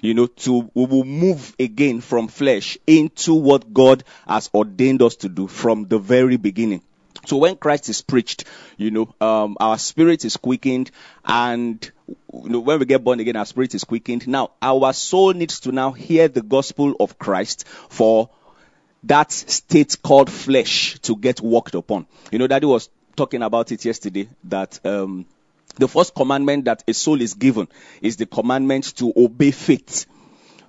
You 0.02 0.14
know, 0.14 0.28
to 0.28 0.70
we 0.74 0.86
will 0.86 1.04
move 1.04 1.56
again 1.60 2.02
from 2.02 2.28
flesh 2.28 2.78
into 2.88 3.34
what 3.34 3.74
God 3.74 4.04
has 4.28 4.50
ordained 4.54 5.02
us 5.02 5.18
to 5.18 5.30
do 5.30 5.48
from 5.48 5.86
the 5.88 6.00
very 6.00 6.38
beginning. 6.38 6.82
So 7.26 7.38
when 7.38 7.56
Christ 7.56 7.90
is 7.90 8.02
preached, 8.02 8.46
you 8.78 8.92
know, 8.92 9.14
um, 9.22 9.58
our 9.60 9.78
spirit 9.78 10.26
is 10.26 10.38
quickened, 10.38 10.92
and 11.26 11.92
you 12.34 12.50
know, 12.50 12.60
when 12.60 12.80
we 12.80 12.86
get 12.86 13.04
born 13.04 13.20
again, 13.20 13.36
our 13.36 13.46
spirit 13.46 13.76
is 13.76 13.84
quickened. 13.84 14.28
Now, 14.28 14.52
our 14.62 14.94
soul 14.94 15.34
needs 15.34 15.62
to 15.62 15.72
now 15.72 15.92
hear 15.92 16.28
the 16.28 16.42
gospel 16.42 16.96
of 17.00 17.20
Christ 17.20 17.68
for 17.68 18.30
that 19.04 19.32
state 19.32 19.98
called 20.02 20.30
flesh 20.30 21.00
to 21.00 21.16
get 21.16 21.42
worked 21.42 21.76
upon. 21.76 22.06
You 22.32 22.40
know, 22.40 22.48
Daddy 22.48 22.66
was 22.66 22.90
talking 23.16 23.44
about 23.44 23.72
it 23.72 23.84
yesterday 23.86 24.30
that 24.46 24.80
um, 24.86 25.26
the 25.76 25.88
first 25.88 26.16
commandment 26.16 26.66
that 26.66 26.84
a 26.88 26.94
soul 26.94 27.22
is 27.22 27.34
given 27.34 27.68
is 28.02 28.18
the 28.18 28.26
commandment 28.26 28.96
to 28.98 29.14
obey 29.16 29.52
faith. 29.52 30.06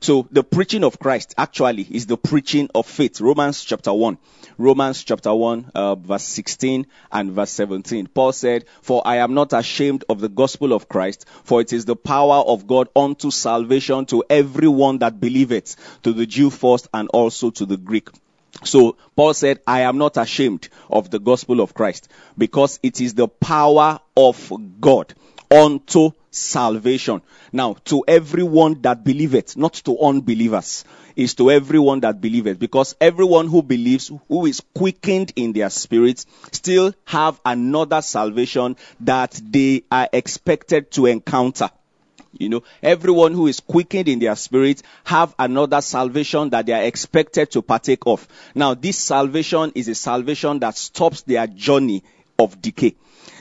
So 0.03 0.27
the 0.31 0.43
preaching 0.43 0.83
of 0.83 0.99
Christ 0.99 1.35
actually 1.37 1.83
is 1.83 2.07
the 2.07 2.17
preaching 2.17 2.71
of 2.75 2.87
faith. 2.87 3.21
Romans 3.21 3.63
chapter 3.63 3.93
1. 3.93 4.17
Romans 4.57 5.05
chapter 5.05 5.35
1 5.35 5.73
uh, 5.75 5.95
verse 5.95 6.23
16 6.23 6.87
and 7.13 7.33
verse 7.33 7.51
17. 7.51 8.07
Paul 8.07 8.33
said, 8.33 8.65
For 8.81 9.03
I 9.07 9.17
am 9.17 9.35
not 9.35 9.53
ashamed 9.53 10.05
of 10.09 10.21
the 10.21 10.31
gospel 10.31 10.73
of 10.73 10.89
Christ, 10.89 11.27
for 11.45 11.61
it 11.61 11.75
is 11.75 11.85
the 11.85 11.97
power 11.97 12.37
of 12.37 12.67
God 12.67 12.89
unto 12.97 13.31
salvation 13.31 14.07
to 14.07 14.25
everyone 14.31 14.99
that 15.01 15.21
believeth, 15.21 15.77
to 16.03 16.15
the 16.15 16.25
Jew 16.25 16.49
first 16.49 16.89
and 16.95 17.11
also 17.13 17.51
to 17.51 17.67
the 17.67 17.77
Greek. 17.77 18.09
So 18.65 18.97
Paul 19.17 19.35
said, 19.35 19.61
I 19.67 19.83
am 19.83 19.99
not 19.99 20.17
ashamed 20.17 20.71
of 20.89 21.11
the 21.11 21.19
gospel 21.19 21.61
of 21.61 21.75
Christ 21.75 22.09
because 22.39 22.81
it 22.83 23.03
is 23.03 23.13
the 23.13 23.29
power 23.29 24.01
of 24.17 24.53
God 24.81 25.15
unto 25.51 26.13
salvation. 26.31 27.23
Now, 27.53 27.75
to 27.87 28.05
everyone 28.07 28.83
that 28.83 29.05
believeth, 29.05 29.57
not 29.57 29.75
to 29.75 29.99
unbelievers, 29.99 30.85
is 31.17 31.35
to 31.35 31.51
everyone 31.51 32.01
that 32.01 32.21
believeth, 32.21 32.59
because 32.59 32.95
everyone 33.01 33.49
who 33.49 33.63
believes, 33.63 34.13
who 34.29 34.47
is 34.47 34.63
quickened 34.75 35.33
in 35.37 35.53
their 35.53 35.71
spirits, 35.71 36.27
still 36.53 36.95
have 37.05 37.41
another 37.45 38.01
salvation 38.01 38.77
that 39.01 39.41
they 39.45 39.83
are 39.91 40.09
expected 40.13 40.91
to 40.93 41.07
encounter. 41.07 41.71
You 42.39 42.49
know, 42.49 42.63
everyone 42.81 43.35
who 43.35 43.49
is 43.49 43.59
quickened 43.59 44.09
in 44.09 44.21
their 44.21 44.37
spirit 44.37 44.83
have 45.03 45.35
another 45.37 45.81
salvation 45.81 46.51
that 46.51 46.67
they 46.67 46.73
are 46.73 46.85
expected 46.85 47.51
to 47.51 47.63
partake 47.63 48.07
of. 48.07 48.27
Now, 48.55 48.75
this 48.75 48.99
salvation 48.99 49.73
is 49.75 49.89
a 49.89 49.97
salvation 49.97 50.61
that 50.61 50.77
stops 50.77 51.23
their 51.23 51.49
journey 51.49 52.05
of 52.39 52.63
decay. 52.63 52.95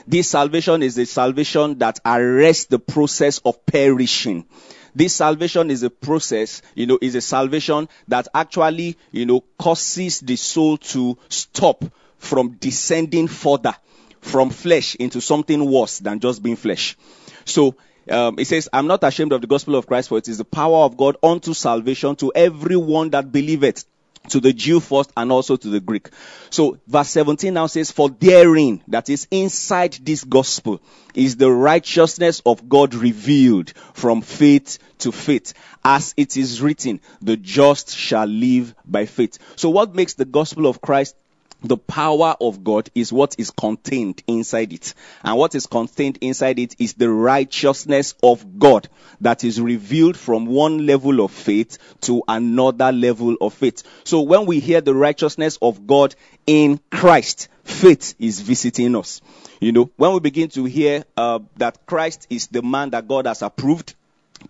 This 0.06 0.30
salvation 0.30 0.82
is 0.82 0.98
a 0.98 1.06
salvation 1.06 1.78
that 1.78 2.00
arrests 2.04 2.66
the 2.66 2.78
process 2.78 3.38
of 3.38 3.64
perishing. 3.66 4.46
This 4.94 5.14
salvation 5.14 5.70
is 5.70 5.82
a 5.82 5.90
process, 5.90 6.62
you 6.74 6.86
know, 6.86 6.98
is 7.00 7.14
a 7.14 7.20
salvation 7.20 7.88
that 8.08 8.28
actually, 8.34 8.96
you 9.12 9.26
know, 9.26 9.44
causes 9.58 10.20
the 10.20 10.36
soul 10.36 10.78
to 10.78 11.16
stop 11.28 11.84
from 12.18 12.56
descending 12.60 13.28
further 13.28 13.74
from 14.20 14.50
flesh 14.50 14.94
into 14.96 15.20
something 15.20 15.64
worse 15.70 15.98
than 15.98 16.20
just 16.20 16.42
being 16.42 16.56
flesh. 16.56 16.96
So 17.44 17.76
um, 18.08 18.38
it 18.38 18.46
says, 18.46 18.68
I'm 18.72 18.86
not 18.86 19.02
ashamed 19.04 19.32
of 19.32 19.40
the 19.40 19.46
gospel 19.46 19.76
of 19.76 19.86
Christ, 19.86 20.08
for 20.08 20.18
it 20.18 20.28
is 20.28 20.38
the 20.38 20.44
power 20.44 20.84
of 20.84 20.96
God 20.96 21.16
unto 21.22 21.54
salvation 21.54 22.16
to 22.16 22.32
everyone 22.34 23.10
that 23.10 23.32
believeth, 23.32 23.84
to 24.28 24.40
the 24.40 24.52
Jew 24.52 24.80
first 24.80 25.10
and 25.16 25.32
also 25.32 25.56
to 25.56 25.68
the 25.68 25.80
Greek. 25.80 26.08
So 26.50 26.78
verse 26.86 27.08
17 27.10 27.52
now 27.52 27.66
says, 27.66 27.90
For 27.90 28.08
therein, 28.08 28.82
that 28.88 29.08
is 29.08 29.26
inside 29.30 29.94
this 30.02 30.24
gospel, 30.24 30.80
is 31.14 31.36
the 31.36 31.50
righteousness 31.50 32.42
of 32.46 32.68
God 32.68 32.94
revealed 32.94 33.72
from 33.94 34.22
faith 34.22 34.78
to 34.98 35.12
faith. 35.12 35.54
As 35.84 36.14
it 36.16 36.36
is 36.36 36.60
written, 36.60 37.00
the 37.20 37.36
just 37.36 37.96
shall 37.96 38.26
live 38.26 38.74
by 38.84 39.06
faith. 39.06 39.38
So 39.56 39.70
what 39.70 39.94
makes 39.94 40.14
the 40.14 40.24
gospel 40.24 40.66
of 40.66 40.80
Christ 40.80 41.16
the 41.62 41.76
power 41.76 42.36
of 42.40 42.64
God 42.64 42.90
is 42.94 43.12
what 43.12 43.36
is 43.38 43.50
contained 43.50 44.22
inside 44.26 44.72
it. 44.72 44.94
And 45.22 45.36
what 45.36 45.54
is 45.54 45.66
contained 45.66 46.18
inside 46.20 46.58
it 46.58 46.76
is 46.78 46.94
the 46.94 47.10
righteousness 47.10 48.14
of 48.22 48.58
God 48.58 48.88
that 49.20 49.44
is 49.44 49.60
revealed 49.60 50.16
from 50.16 50.46
one 50.46 50.86
level 50.86 51.20
of 51.20 51.30
faith 51.30 51.78
to 52.02 52.22
another 52.28 52.92
level 52.92 53.36
of 53.40 53.54
faith. 53.54 53.82
So 54.04 54.22
when 54.22 54.46
we 54.46 54.60
hear 54.60 54.80
the 54.80 54.94
righteousness 54.94 55.58
of 55.60 55.86
God 55.86 56.14
in 56.46 56.80
Christ, 56.90 57.48
faith 57.64 58.14
is 58.18 58.40
visiting 58.40 58.96
us. 58.96 59.20
You 59.60 59.72
know, 59.72 59.90
when 59.96 60.12
we 60.12 60.20
begin 60.20 60.48
to 60.50 60.64
hear 60.64 61.04
uh, 61.16 61.40
that 61.56 61.84
Christ 61.84 62.26
is 62.30 62.46
the 62.46 62.62
man 62.62 62.90
that 62.90 63.06
God 63.06 63.26
has 63.26 63.42
approved, 63.42 63.94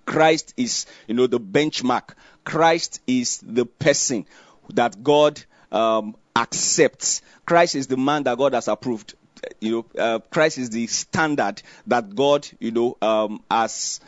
Christ 0.07 0.55
is, 0.57 0.87
you 1.09 1.14
know, 1.14 1.26
the 1.26 1.40
benchmark. 1.40 2.14
Christ 2.45 3.00
is 3.09 3.38
the 3.45 3.67
person 3.67 4.26
that 4.75 5.02
God 5.02 5.43
um, 5.73 6.14
accepts. 6.40 7.23
Christ 7.44 7.75
is 7.75 7.87
the 7.87 7.97
man 7.97 8.25
that 8.25 8.38
God 8.38 8.54
has 8.54 8.66
approved. 8.68 9.14
You 9.61 9.70
know, 9.70 10.02
uh, 10.02 10.18
Christ 10.30 10.59
is 10.59 10.70
the 10.70 10.87
standard 10.87 11.62
that 11.87 12.14
God, 12.14 12.49
you 12.59 12.70
know, 12.73 12.97
um, 13.00 13.42
has 13.50 14.00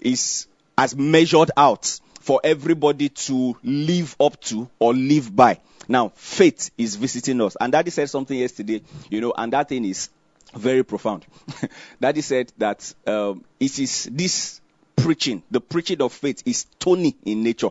is 0.00 0.46
has 0.76 0.96
measured 0.96 1.50
out 1.56 2.00
for 2.20 2.40
everybody 2.44 3.08
to 3.08 3.56
live 3.62 4.16
up 4.20 4.40
to 4.42 4.68
or 4.78 4.94
live 4.94 5.34
by. 5.34 5.60
Now, 5.88 6.10
faith 6.14 6.70
is 6.78 6.96
visiting 6.96 7.40
us, 7.40 7.56
and 7.60 7.72
Daddy 7.72 7.90
said 7.90 8.08
something 8.08 8.38
yesterday, 8.38 8.82
you 9.10 9.20
know, 9.20 9.34
and 9.36 9.52
that 9.52 9.68
thing 9.68 9.84
is 9.84 10.10
very 10.54 10.84
profound. 10.84 11.26
Daddy 12.00 12.20
said 12.20 12.52
that 12.58 12.94
um, 13.06 13.44
it 13.58 13.78
is 13.78 14.08
this 14.12 14.60
preaching, 14.94 15.42
the 15.50 15.60
preaching 15.60 16.00
of 16.00 16.12
faith, 16.12 16.42
is 16.46 16.58
stony 16.58 17.16
in 17.24 17.42
nature. 17.42 17.70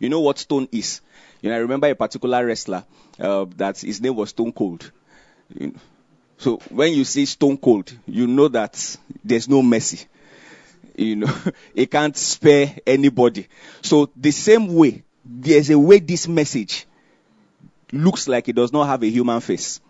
You 0.00 0.08
know 0.08 0.20
what 0.20 0.38
stone 0.38 0.68
is? 0.72 1.00
You 1.42 1.50
know, 1.50 1.56
I 1.56 1.58
remember 1.58 1.88
a 1.88 1.94
particular 1.94 2.46
wrestler 2.46 2.84
uh, 3.18 3.46
that 3.56 3.80
his 3.80 4.00
name 4.00 4.14
was 4.14 4.30
Stone 4.30 4.52
Cold. 4.52 4.90
So 6.38 6.56
when 6.70 6.92
you 6.92 7.04
see 7.04 7.26
Stone 7.26 7.58
Cold, 7.58 7.92
you 8.06 8.26
know 8.28 8.48
that 8.48 8.96
there's 9.24 9.48
no 9.48 9.60
mercy. 9.60 10.06
You 10.96 11.16
know, 11.16 11.34
he 11.74 11.86
can't 11.86 12.16
spare 12.16 12.76
anybody. 12.86 13.48
So 13.82 14.10
the 14.16 14.30
same 14.30 14.74
way, 14.74 15.02
there's 15.24 15.68
a 15.70 15.78
way 15.78 15.98
this 15.98 16.28
message 16.28 16.86
looks 17.92 18.28
like 18.28 18.48
it 18.48 18.56
does 18.56 18.72
not 18.72 18.84
have 18.86 19.02
a 19.02 19.10
human 19.10 19.40
face. 19.40 19.80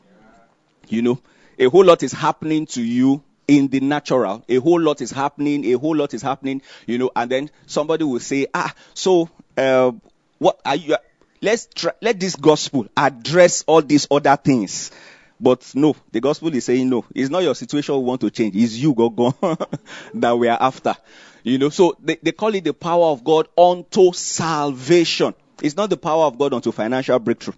You 0.89 1.03
know, 1.03 1.21
a 1.59 1.67
whole 1.67 1.85
lot 1.85 2.03
is 2.03 2.13
happening 2.13 2.67
to 2.69 2.83
you 2.83 3.23
in 3.47 3.69
the 3.69 3.81
natural. 3.81 4.43
A 4.49 4.57
whole 4.57 4.81
lot 4.81 5.03
is 5.03 5.11
happening, 5.11 5.65
a 5.67 5.75
whole 5.75 5.97
lot 5.97 6.15
is 6.15 6.23
happening, 6.23 6.63
you 6.87 6.99
know, 6.99 7.11
and 7.15 7.31
then 7.31 7.51
somebody 7.67 8.05
will 8.05 8.21
say, 8.21 8.47
ah, 8.55 8.73
so, 8.95 9.29
uh, 9.57 9.93
what 10.39 10.61
are 10.65 10.77
you, 10.77 10.97
let's 11.43 11.67
try, 11.75 11.93
let 12.01 12.19
this 12.19 12.37
gospel 12.37 12.87
address 12.97 13.65
all 13.67 13.83
these 13.83 14.07
other 14.11 14.37
things. 14.37 14.91
But 15.39 15.73
no, 15.75 15.97
the 16.13 16.21
gospel 16.21 16.55
is 16.55 16.65
saying 16.65 16.89
no. 16.89 17.05
It's 17.15 17.29
not 17.29 17.43
your 17.43 17.57
situation 17.57 17.97
we 17.97 18.03
want 18.03 18.21
to 18.21 18.31
change. 18.31 18.55
It's 18.55 18.75
you, 18.75 18.95
go, 18.95 19.11
go, 19.11 19.35
that 20.15 20.39
we 20.39 20.49
are 20.49 20.59
after. 20.61 20.95
You 21.43 21.59
know, 21.59 21.71
so 21.71 21.97
they, 22.01 22.17
they 22.23 22.31
call 22.31 22.55
it 22.55 22.63
the 22.63 22.73
power 22.73 23.07
of 23.07 23.25
God 23.25 23.49
unto 23.59 24.13
salvation. 24.13 25.35
It's 25.61 25.77
not 25.77 25.91
the 25.91 25.97
power 25.97 26.27
of 26.27 26.39
God 26.39 26.55
unto 26.55 26.71
financial 26.71 27.19
breakthrough. 27.19 27.55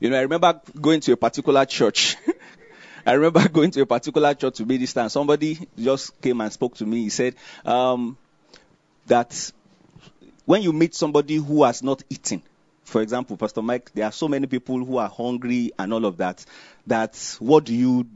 You 0.00 0.10
know, 0.10 0.16
I 0.16 0.22
remember 0.22 0.60
going 0.80 1.00
to 1.00 1.12
a 1.12 1.16
particular 1.16 1.66
church. 1.66 2.16
I 3.06 3.12
remember 3.12 3.46
going 3.52 3.70
to 3.72 3.82
a 3.82 3.86
particular 3.86 4.32
church 4.32 4.56
to 4.56 4.64
be 4.64 4.78
this 4.78 4.94
time. 4.94 5.10
Somebody 5.10 5.68
just 5.78 6.18
came 6.22 6.40
and 6.40 6.50
spoke 6.50 6.76
to 6.76 6.86
me. 6.86 7.02
He 7.02 7.10
said 7.10 7.34
um, 7.66 8.16
that 9.06 9.52
when 10.46 10.62
you 10.62 10.72
meet 10.72 10.94
somebody 10.94 11.36
who 11.36 11.64
has 11.64 11.82
not 11.82 12.02
eaten, 12.08 12.42
for 12.86 13.02
example, 13.02 13.36
Pastor 13.36 13.62
Mike, 13.62 13.90
there 13.94 14.06
are 14.06 14.12
so 14.12 14.28
many 14.28 14.46
people 14.46 14.84
who 14.84 14.96
are 14.98 15.08
hungry 15.08 15.72
and 15.78 15.92
all 15.92 16.04
of 16.04 16.18
that. 16.18 16.44
That 16.86 17.36
what 17.40 17.64
do 17.64 17.74
you 17.74 18.06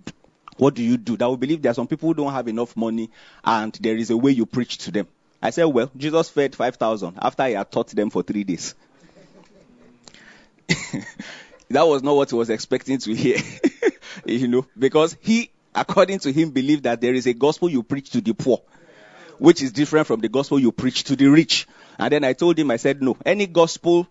what 0.59 0.75
do 0.75 0.83
you 0.83 0.97
do? 0.97 1.17
That 1.17 1.29
we 1.29 1.37
believe 1.37 1.63
there 1.63 1.73
are 1.73 1.75
some 1.75 1.89
people 1.89 2.09
who 2.09 2.15
don't 2.15 2.33
have 2.33 2.47
enough 2.47 2.77
money 2.77 3.11
and 3.45 3.73
there 3.81 3.97
is 3.97 4.11
a 4.11 4.17
way 4.17 4.31
you 4.31 4.47
preach 4.47 4.79
to 4.79 4.93
them. 4.93 5.09
I 5.43 5.51
said, 5.51 5.65
well, 5.65 5.91
Jesus 5.97 6.29
fed 6.29 6.55
5,000 6.55 7.19
after 7.21 7.47
he 7.47 7.55
had 7.55 7.73
taught 7.73 7.89
them 7.89 8.11
for 8.11 8.23
three 8.23 8.45
days. 8.45 8.75
that 11.71 11.83
was 11.83 12.03
not 12.03 12.15
what 12.15 12.31
he 12.31 12.37
was 12.37 12.51
expecting 12.51 12.99
to 12.99 13.15
hear. 13.15 13.39
you 14.25 14.47
know, 14.49 14.67
because 14.79 15.17
he, 15.21 15.51
according 15.75 16.21
to 16.21 16.33
him, 16.33 16.51
believed 16.51 16.85
that 16.85 17.01
there 17.01 17.15
is 17.15 17.27
a 17.27 17.33
gospel 17.33 17.69
you 17.69 17.83
preach 17.83 18.11
to 18.11 18.21
the 18.21 18.35
poor, 18.35 18.61
which 19.39 19.63
is 19.63 19.73
different 19.73 20.07
from 20.07 20.21
the 20.21 20.29
gospel 20.29 20.61
you 20.61 20.71
preach 20.71 21.05
to 21.05 21.17
the 21.17 21.27
rich. 21.27 21.67
And 21.99 22.13
then 22.13 22.23
I 22.23 22.35
told 22.35 22.59
him, 22.59 22.71
I 22.71 22.77
said, 22.77 23.03
no, 23.03 23.17
any 23.25 23.47
gospel 23.47 24.07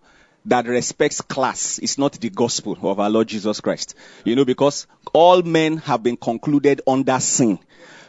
that 0.46 0.66
respects 0.66 1.20
class 1.20 1.78
is 1.78 1.98
not 1.98 2.12
the 2.14 2.30
gospel 2.30 2.76
of 2.82 2.98
our 2.98 3.10
Lord 3.10 3.28
Jesus 3.28 3.60
Christ. 3.60 3.94
You 4.24 4.36
know, 4.36 4.44
because 4.44 4.86
all 5.12 5.42
men 5.42 5.78
have 5.78 6.02
been 6.02 6.16
concluded 6.16 6.80
under 6.86 7.20
sin. 7.20 7.58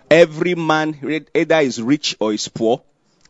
Every 0.10 0.56
man 0.56 1.28
either 1.34 1.60
is 1.60 1.82
rich 1.82 2.16
or 2.20 2.34
is 2.34 2.48
poor, 2.48 2.82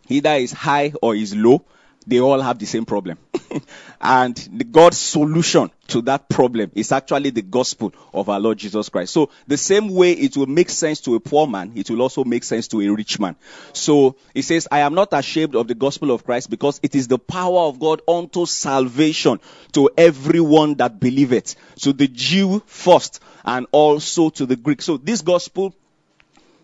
either 0.10 0.34
is 0.34 0.52
high 0.52 0.94
or 1.02 1.16
is 1.16 1.36
low, 1.36 1.64
they 2.08 2.20
all 2.20 2.42
have 2.42 2.58
the 2.58 2.66
same 2.66 2.86
problem. 2.86 3.18
and 4.02 4.36
the 4.54 4.64
God's 4.64 4.98
solution 4.98 5.70
to 5.88 6.02
that 6.02 6.30
problem 6.30 6.72
is 6.74 6.92
actually 6.92 7.30
the 7.30 7.42
gospel 7.42 7.94
of 8.14 8.30
our 8.30 8.40
Lord 8.40 8.58
Jesus 8.58 8.90
Christ. 8.90 9.14
So 9.14 9.30
the 9.48 9.58
same 9.58 9.94
way 9.94 10.14
it 10.14 10.36
will 10.36 10.48
make 10.48 10.70
sense 10.70 11.02
to 11.02 11.16
a 11.16 11.20
poor 11.20 11.48
man, 11.48 11.74
it 11.76 11.90
will 11.90 12.02
also 12.02 12.24
make 12.24 12.44
sense 12.44 12.68
to 12.70 12.82
a 12.82 12.88
rich 12.90 13.20
man. 13.20 13.36
So 13.74 14.16
he 14.34 14.42
says, 14.42 14.68
I 14.72 14.80
am 14.80 14.96
not 14.96 15.10
ashamed 15.12 15.56
of 15.56 15.68
the 15.68 15.76
gospel 15.76 16.12
of 16.12 16.24
Christ 16.24 16.50
because 16.50 16.80
it 16.82 16.96
is 16.96 17.08
the 17.08 17.20
power 17.20 17.62
of 17.62 17.80
God 17.80 18.02
unto 18.08 18.46
salvation 18.46 19.40
to 19.74 19.90
everyone 19.98 20.76
that 20.76 21.00
believeth. 21.00 21.56
To 21.82 21.94
the 21.94 22.08
Jew 22.08 22.64
first 22.66 23.20
and 23.46 23.68
also 23.72 24.30
to 24.32 24.46
the 24.46 24.56
Greek. 24.56 24.82
So 24.82 24.98
this 24.98 25.22
gospel, 25.22 25.76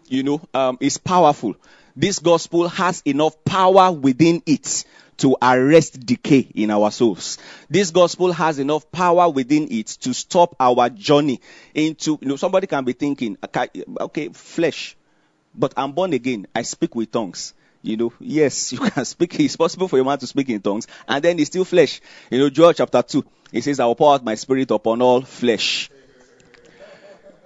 you 0.07 0.23
know, 0.23 0.41
um, 0.53 0.77
is 0.79 0.97
powerful. 0.97 1.55
This 1.95 2.19
gospel 2.19 2.67
has 2.69 3.01
enough 3.05 3.43
power 3.43 3.91
within 3.91 4.43
it 4.45 4.85
to 5.17 5.35
arrest 5.41 6.05
decay 6.05 6.47
in 6.53 6.71
our 6.71 6.91
souls. 6.91 7.37
This 7.69 7.91
gospel 7.91 8.31
has 8.31 8.59
enough 8.59 8.91
power 8.91 9.29
within 9.29 9.67
it 9.71 9.87
to 10.01 10.13
stop 10.13 10.55
our 10.59 10.89
journey 10.89 11.41
into, 11.73 12.17
you 12.21 12.27
know, 12.27 12.35
somebody 12.35 12.67
can 12.67 12.85
be 12.85 12.93
thinking, 12.93 13.37
okay, 13.43 13.67
okay 13.99 14.29
flesh, 14.29 14.95
but 15.55 15.73
I'm 15.75 15.91
born 15.91 16.13
again. 16.13 16.47
I 16.53 16.61
speak 16.61 16.95
with 16.95 17.11
tongues. 17.11 17.53
You 17.81 17.97
know, 17.97 18.13
yes, 18.19 18.71
you 18.73 18.79
can 18.79 19.05
speak. 19.05 19.39
It's 19.39 19.55
possible 19.55 19.87
for 19.87 19.99
a 19.99 20.03
man 20.03 20.17
to 20.19 20.27
speak 20.27 20.49
in 20.49 20.61
tongues, 20.61 20.87
and 21.07 21.23
then 21.23 21.39
it's 21.39 21.49
still 21.49 21.65
flesh. 21.65 22.01
You 22.29 22.39
know, 22.39 22.49
Joel 22.49 22.73
chapter 22.73 23.01
2, 23.01 23.25
it 23.53 23.63
says, 23.63 23.79
I 23.79 23.85
will 23.85 23.95
pour 23.95 24.13
out 24.13 24.23
my 24.23 24.35
spirit 24.35 24.71
upon 24.71 25.01
all 25.01 25.21
flesh. 25.21 25.89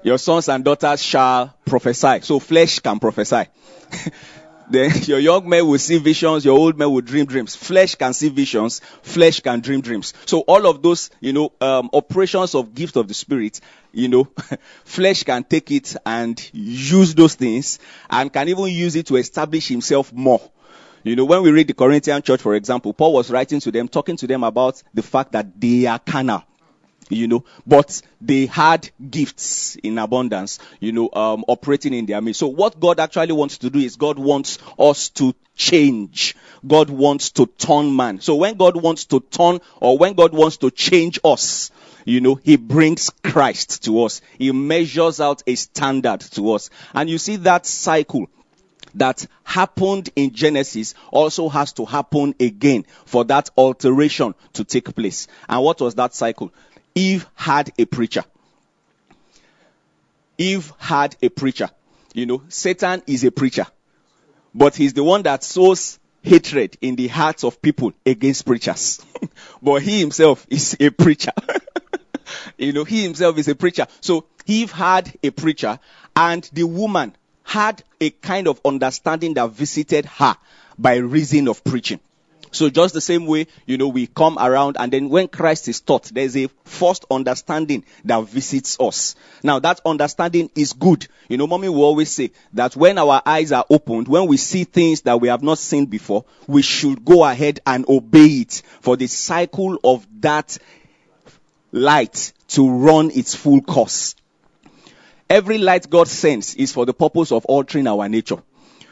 Your 0.04 0.18
sons 0.18 0.50
and 0.50 0.66
daughters 0.66 1.04
shall 1.04 1.54
prophesy. 1.64 2.22
So 2.22 2.40
flesh 2.40 2.80
can 2.80 3.00
prophesy. 3.00 3.44
Then 4.72 4.92
your 5.04 5.20
young 5.20 5.48
men 5.50 5.68
will 5.68 5.78
see 5.78 5.98
visions, 5.98 6.46
your 6.46 6.58
old 6.58 6.78
men 6.78 6.92
will 6.92 7.02
dream 7.02 7.26
dreams. 7.26 7.56
Flesh 7.56 7.96
can 7.96 8.14
see 8.14 8.30
visions, 8.30 8.80
flesh 9.02 9.42
can 9.42 9.60
dream 9.60 9.82
dreams. 9.82 10.14
So 10.26 10.40
all 10.42 10.66
of 10.66 10.82
those, 10.82 11.10
you 11.20 11.34
know, 11.34 11.52
um, 11.60 11.90
operations 11.94 12.56
of 12.56 12.74
gift 12.74 12.96
of 12.96 13.08
the 13.08 13.14
spirit, 13.14 13.60
you 13.92 14.08
know, 14.08 14.30
flesh 14.86 15.24
can 15.24 15.44
take 15.44 15.70
it 15.72 15.96
and 16.06 16.50
use 16.54 17.14
those 17.14 17.36
things 17.36 17.80
and 18.10 18.32
can 18.32 18.48
even 18.48 18.66
use 18.68 18.96
it 18.96 19.08
to 19.08 19.18
establish 19.18 19.68
himself 19.68 20.14
more. 20.14 20.42
You 21.04 21.16
know, 21.16 21.26
when 21.26 21.42
we 21.42 21.52
read 21.52 21.68
the 21.68 21.74
Corinthian 21.74 22.22
church, 22.22 22.42
for 22.42 22.56
example, 22.56 22.94
Paul 22.94 23.14
was 23.14 23.30
writing 23.30 23.60
to 23.60 23.72
them, 23.72 23.88
talking 23.88 24.16
to 24.18 24.28
them 24.28 24.44
about 24.44 24.82
the 24.94 25.02
fact 25.02 25.34
that 25.34 25.60
they 25.60 25.86
are 25.88 26.00
carnal 26.00 26.44
you 27.12 27.28
know, 27.28 27.44
but 27.66 28.02
they 28.20 28.46
had 28.46 28.90
gifts 29.10 29.76
in 29.76 29.98
abundance, 29.98 30.60
you 30.80 30.92
know, 30.92 31.10
um, 31.14 31.44
operating 31.48 31.94
in 31.94 32.06
their 32.06 32.22
midst. 32.22 32.40
So 32.40 32.48
what 32.48 32.80
God 32.80 33.00
actually 33.00 33.34
wants 33.34 33.60
to 33.60 33.70
do 33.70 33.80
is 33.80 33.96
God 33.96 34.18
wants 34.18 34.58
us 34.80 35.10
to 35.10 35.36
change. 35.56 36.36
God 36.66 36.90
wants 36.90 37.32
to 37.32 37.46
turn 37.46 37.96
man. 37.96 38.22
So 38.22 38.36
when 38.36 38.56
God 38.56 38.82
wants 38.82 39.06
to 39.06 39.20
turn 39.20 39.60
or 39.80 39.98
when 39.98 40.14
God 40.14 40.34
wants 40.34 40.58
to 40.58 40.72
change 40.72 41.20
us, 41.24 41.72
you 42.06 42.22
know, 42.22 42.36
he 42.36 42.56
brings 42.58 43.10
Christ 43.24 43.84
to 43.86 44.04
us. 44.04 44.22
He 44.38 44.52
measures 44.52 45.20
out 45.22 45.44
a 45.46 45.56
standard 45.56 46.22
to 46.32 46.54
us. 46.54 46.70
And 46.94 47.10
you 47.10 47.18
see 47.18 47.36
that 47.38 47.66
cycle 47.66 48.28
that 48.96 49.26
happened 49.44 50.10
in 50.16 50.34
Genesis 50.34 50.96
also 51.12 51.50
has 51.50 51.74
to 51.74 51.86
happen 51.86 52.36
again 52.40 52.86
for 53.06 53.24
that 53.26 53.50
alteration 53.58 54.36
to 54.54 54.64
take 54.64 54.94
place. 54.96 55.28
And 55.48 55.64
what 55.64 55.80
was 55.80 55.96
that 55.96 56.14
cycle? 56.14 56.52
Eve 56.96 57.28
had 57.36 57.72
a 57.78 57.86
preacher. 57.86 58.24
Eve 60.38 60.72
had 60.78 61.16
a 61.22 61.30
preacher. 61.30 61.70
You 62.14 62.26
know, 62.26 62.44
Satan 62.50 63.04
is 63.08 63.24
a 63.24 63.32
preacher, 63.32 63.66
but 64.54 64.76
he's 64.76 64.94
the 64.94 65.04
one 65.04 65.24
that 65.24 65.44
sows 65.44 66.00
hatred 66.24 66.78
in 66.82 66.96
the 66.96 67.08
hearts 67.08 67.44
of 67.44 67.62
people 67.62 67.94
against 68.06 68.46
preachers. 68.46 69.04
but 69.62 69.82
he 69.82 70.00
himself 70.00 70.46
is 70.50 70.76
a 70.80 70.90
preacher. 70.90 71.32
you 72.58 72.74
know, 72.74 72.84
he 72.84 73.04
himself 73.04 73.38
is 73.38 73.48
a 73.48 73.56
preacher. 73.56 73.88
So 74.02 74.26
Eve 74.46 74.72
had 74.72 75.12
a 75.24 75.30
preacher 75.30 75.80
and 76.16 76.48
the 76.54 76.64
woman 76.64 77.16
had 77.44 77.84
a 78.00 78.10
kind 78.10 78.48
of 78.48 78.62
understanding 78.66 79.34
that 79.36 79.52
visited 79.52 80.06
her 80.06 80.36
by 80.78 80.96
reason 80.96 81.48
of 81.48 81.64
preaching. 81.64 82.00
So 82.52 82.70
just 82.70 82.94
the 82.94 83.02
same 83.02 83.26
way, 83.26 83.48
you 83.66 83.78
know, 83.78 83.88
we 83.88 84.08
come 84.08 84.38
around 84.38 84.76
and 84.78 84.92
then 84.92 85.10
when 85.10 85.30
Christ 85.30 85.70
is 85.70 85.80
taught, 85.80 86.06
there's 86.14 86.36
a 86.36 86.48
first 86.66 87.06
understanding 87.10 87.86
that 88.04 88.26
visits 88.26 88.78
us. 88.80 89.16
Now 89.42 89.60
that 89.60 89.80
understanding 89.86 90.52
is 90.54 90.74
good. 90.74 91.08
You 91.30 91.38
know, 91.38 91.48
mommy 91.48 91.70
will 91.70 91.84
always 91.84 92.12
say 92.12 92.32
that 92.54 92.76
when 92.76 92.98
our 92.98 93.22
eyes 93.26 93.54
are 93.54 93.66
opened, 93.70 94.10
when 94.10 94.28
we 94.28 94.36
see 94.36 94.66
things 94.66 95.02
that 95.02 95.22
we 95.22 95.30
have 95.30 95.42
not 95.42 95.60
seen 95.60 95.86
before, 95.86 96.26
we 96.46 96.62
should 96.62 97.06
go 97.06 97.24
ahead 97.24 97.62
and 97.66 97.88
obey 97.88 98.42
it 98.42 98.62
for 98.82 98.98
the 98.98 99.08
cycle 99.08 99.80
of 99.84 100.06
that 100.20 100.58
light 101.72 102.34
to 102.50 102.70
run 102.70 103.12
its 103.12 103.34
full 103.34 103.62
course. 103.62 104.16
Every 105.30 105.58
light 105.58 105.90
God 105.90 106.10
sends 106.10 106.56
is 106.56 106.74
for 106.74 106.86
the 106.86 106.94
purpose 106.94 107.32
of 107.32 107.46
altering 107.46 107.88
our 107.88 108.10
nature. 108.10 108.44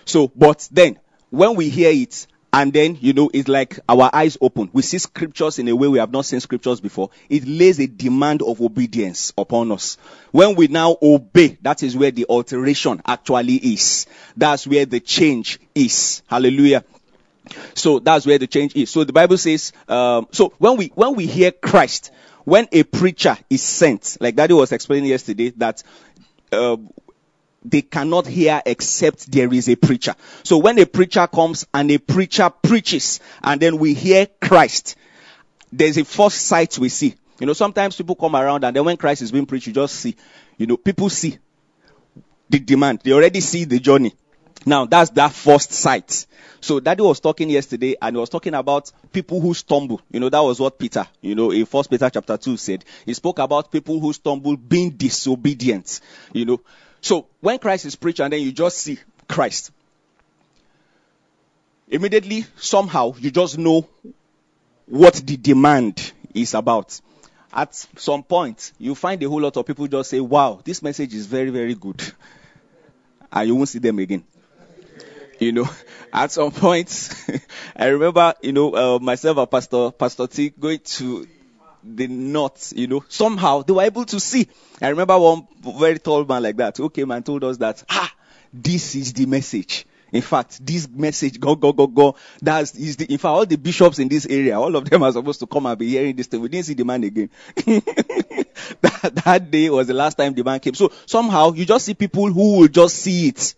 So, 0.06 0.32
but 0.34 0.66
then, 0.72 0.98
when 1.30 1.56
we 1.56 1.70
hear 1.70 1.92
it 1.92 2.26
and 2.52 2.74
then, 2.74 2.98
you 3.00 3.14
know, 3.14 3.30
it's 3.32 3.48
like 3.48 3.80
our 3.88 4.10
eyes 4.12 4.38
open. 4.42 4.70
We 4.74 4.82
see 4.82 4.98
scriptures 4.98 5.60
in 5.60 5.68
a 5.68 5.76
way 5.76 5.88
we 5.88 6.00
have 6.00 6.12
not 6.12 6.26
seen 6.26 6.40
scriptures 6.40 6.82
before. 6.82 7.12
It 7.30 7.46
lays 7.48 7.80
a 7.80 7.86
demand 7.86 8.42
of 8.42 8.60
obedience 8.60 9.32
upon 9.38 9.72
us. 9.72 9.98
When 10.32 10.56
we 10.56 10.68
now 10.68 10.98
obey, 11.02 11.60
that 11.62 11.84
is 11.84 11.96
where 11.96 12.10
the 12.10 12.26
alteration 12.28 13.02
actually 13.06 13.56
is. 13.56 14.08
That's 14.36 14.66
where 14.66 14.86
the 14.86 15.00
change 15.00 15.60
is. 15.76 16.24
Hallelujah. 16.28 16.84
So 17.76 18.00
that's 18.00 18.26
where 18.26 18.40
the 18.40 18.48
change 18.48 18.76
is. 18.76 18.90
So 18.90 19.04
the 19.04 19.14
Bible 19.14 19.38
says, 19.38 19.72
um, 19.88 20.28
so 20.32 20.54
when 20.58 20.78
we, 20.78 20.88
when 20.96 21.16
we 21.16 21.28
hear 21.28 21.52
Christ, 21.52 22.12
when 22.46 22.68
a 22.72 22.82
preacher 22.82 23.38
is 23.50 23.62
sent, 23.62 24.18
like 24.20 24.36
Daddy 24.36 24.56
was 24.56 24.72
explaining 24.72 25.10
yesterday, 25.10 25.52
that 25.58 25.84
uh, 26.52 26.78
they 27.64 27.82
cannot 27.82 28.26
hear 28.26 28.62
except 28.66 29.32
there 29.32 29.54
is 29.54 29.70
a 29.70 29.76
preacher. 29.76 30.16
So 30.44 30.58
when 30.58 30.80
a 30.80 30.86
preacher 30.86 31.28
comes 31.28 31.66
and 31.74 31.92
a 31.92 31.98
preacher 31.98 32.50
preaches 32.50 33.20
and 33.44 33.60
then 33.62 33.78
we 33.78 33.94
hear 33.94 34.28
Christ, 34.42 34.96
there's 35.72 35.98
a 35.98 36.06
first 36.06 36.42
sight 36.42 36.78
we 36.80 36.90
see. 36.90 37.16
You 37.40 37.48
know, 37.48 37.54
sometimes 37.54 37.96
people 37.96 38.16
come 38.16 38.36
around 38.36 38.64
and 38.64 38.76
then 38.76 38.86
when 38.86 38.98
Christ 38.98 39.22
is 39.22 39.32
being 39.32 39.46
preached, 39.46 39.68
you 39.68 39.74
just 39.74 39.96
see, 39.96 40.16
you 40.58 40.68
know, 40.68 40.78
people 40.78 41.10
see 41.10 41.38
the 42.50 42.60
demand. 42.60 43.02
They 43.04 43.12
already 43.12 43.40
see 43.42 43.66
the 43.66 43.80
journey. 43.80 44.14
Now 44.66 44.86
that's 44.86 45.12
that 45.12 45.32
first 45.32 45.72
sight. 45.72 46.26
So 46.62 46.80
daddy 46.80 47.02
was 47.02 47.22
talking 47.22 47.50
yesterday 47.50 47.96
and 48.02 48.16
he 48.16 48.20
was 48.20 48.30
talking 48.30 48.54
about 48.54 48.92
people 49.14 49.40
who 49.40 49.54
stumble. 49.54 50.02
You 50.12 50.20
know, 50.20 50.30
that 50.30 50.42
was 50.42 50.60
what 50.60 50.78
Peter, 50.78 51.08
you 51.22 51.36
know, 51.36 51.52
in 51.52 51.66
first 51.66 51.90
Peter 51.90 52.10
chapter 52.10 52.38
two 52.38 52.58
said. 52.58 52.84
He 53.06 53.14
spoke 53.14 53.40
about 53.40 53.72
people 53.72 54.00
who 54.00 54.12
stumble 54.12 54.58
being 54.58 54.92
disobedient. 54.92 56.02
You 56.34 56.46
know, 56.46 56.62
So 57.02 57.28
when 57.42 57.60
Christ 57.60 57.86
is 57.86 57.96
preached 57.96 58.20
and 58.20 58.34
then 58.34 58.42
you 58.42 58.52
just 58.52 58.78
see 58.78 59.00
Christ, 59.28 59.72
immediately, 61.88 62.46
somehow, 62.58 63.14
you 63.18 63.32
just 63.32 63.58
know 63.58 63.88
what 64.86 65.16
the 65.16 65.38
demand 65.38 66.12
is 66.34 66.54
about. 66.54 67.00
At 67.52 67.74
some 67.74 68.24
point, 68.24 68.74
you 68.78 68.94
find 68.94 69.22
a 69.24 69.30
whole 69.30 69.42
lot 69.42 69.58
of 69.58 69.66
people 69.66 69.88
just 69.88 70.10
say, 70.10 70.20
wow, 70.20 70.62
this 70.64 70.84
message 70.84 71.14
is 71.14 71.26
very, 71.26 71.50
very 71.50 71.74
good. 71.74 72.02
And 73.32 73.48
you 73.48 73.56
won't 73.56 73.70
see 73.70 73.80
them 73.80 73.98
again. 74.00 74.24
You 75.40 75.54
know, 75.54 75.70
at 76.14 76.32
some 76.32 76.52
point, 76.52 77.10
I 77.76 77.88
remember, 77.88 78.34
you 78.42 78.52
know, 78.52 78.76
uh, 78.76 79.00
myself 79.00 79.38
and 79.38 79.50
Pastor, 79.50 79.92
Pastor 79.92 80.28
T 80.28 80.50
going 80.50 80.80
to 80.80 81.28
the 81.84 82.08
north, 82.08 82.74
you 82.76 82.88
know, 82.88 83.04
somehow 83.10 83.62
they 83.62 83.74
were 83.74 83.84
able 83.84 84.06
to 84.06 84.20
see. 84.20 84.48
I 84.82 84.90
remember 84.90 85.18
one 85.18 85.48
very 85.62 86.00
tall 86.00 86.26
man 86.26 86.44
like 86.44 86.58
that 86.58 86.78
who 86.78 86.90
came 86.90 87.12
and 87.12 87.26
told 87.26 87.44
us 87.44 87.58
that, 87.58 87.84
ah, 87.90 88.14
this 88.54 88.96
is 88.96 89.14
the 89.14 89.26
message. 89.26 89.86
In 90.12 90.22
fact, 90.22 90.66
this 90.66 90.90
message, 90.90 91.40
go, 91.40 91.56
go, 91.56 91.72
go, 91.72 91.86
go, 91.86 92.16
that's, 92.42 92.74
is 92.76 92.98
the, 92.98 93.06
in 93.06 93.20
fact, 93.20 93.30
all 93.30 93.46
the 93.46 93.58
bishops 93.58 94.00
in 94.00 94.08
this 94.08 94.26
area, 94.26 94.60
all 94.60 94.76
of 94.76 94.90
them 94.90 95.04
are 95.04 95.12
supposed 95.12 95.40
to 95.40 95.48
come 95.48 95.68
and 95.68 95.78
be 95.78 95.90
hearing 95.90 96.16
this 96.16 96.28
thing. 96.28 96.42
We 96.42 96.50
didn't 96.50 96.66
see 96.66 96.74
the 96.74 96.86
man 96.86 97.04
again. 97.04 97.30
that, 97.56 99.22
that 99.24 99.52
day 99.52 99.70
was 99.70 99.88
the 99.88 99.94
last 99.94 100.18
time 100.18 100.34
the 100.34 100.44
man 100.44 100.60
came. 100.60 100.74
So 100.74 100.92
somehow 101.06 101.54
you 101.54 101.66
just 101.66 101.86
see 101.86 101.94
people 101.94 102.32
who 102.32 102.60
will 102.60 102.68
just 102.68 102.96
see 102.96 103.28
it. 103.28 103.54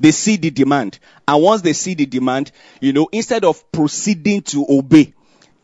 They 0.00 0.10
see 0.10 0.36
the 0.36 0.50
demand. 0.50 0.98
And 1.26 1.42
once 1.42 1.62
they 1.62 1.74
see 1.74 1.94
the 1.94 2.06
demand, 2.06 2.50
you 2.80 2.92
know, 2.92 3.08
instead 3.12 3.44
of 3.44 3.70
proceeding 3.70 4.42
to 4.42 4.66
obey, 4.68 5.14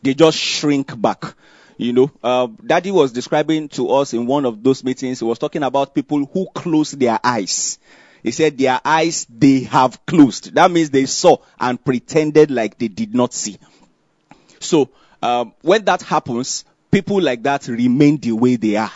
they 0.01 0.13
just 0.13 0.37
shrink 0.37 0.99
back. 0.99 1.35
You 1.77 1.91
know, 1.91 2.11
uh, 2.23 2.47
Daddy 2.65 2.91
was 2.91 3.11
describing 3.11 3.67
to 3.69 3.89
us 3.91 4.13
in 4.13 4.25
one 4.25 4.45
of 4.45 4.63
those 4.63 4.83
meetings, 4.83 5.19
he 5.19 5.25
was 5.25 5.39
talking 5.39 5.63
about 5.63 5.93
people 5.93 6.25
who 6.25 6.47
close 6.53 6.91
their 6.91 7.19
eyes. 7.23 7.79
He 8.23 8.31
said 8.31 8.57
their 8.57 8.79
eyes 8.83 9.27
they 9.29 9.61
have 9.61 10.05
closed. 10.05 10.55
That 10.55 10.71
means 10.71 10.89
they 10.89 11.05
saw 11.05 11.37
and 11.59 11.83
pretended 11.83 12.49
like 12.49 12.77
they 12.77 12.87
did 12.87 13.13
not 13.13 13.33
see. 13.33 13.57
So, 14.59 14.89
um, 15.21 15.53
when 15.61 15.85
that 15.85 16.01
happens, 16.01 16.65
people 16.91 17.21
like 17.21 17.43
that 17.43 17.67
remain 17.67 18.17
the 18.17 18.31
way 18.31 18.55
they 18.55 18.77
are. 18.77 18.91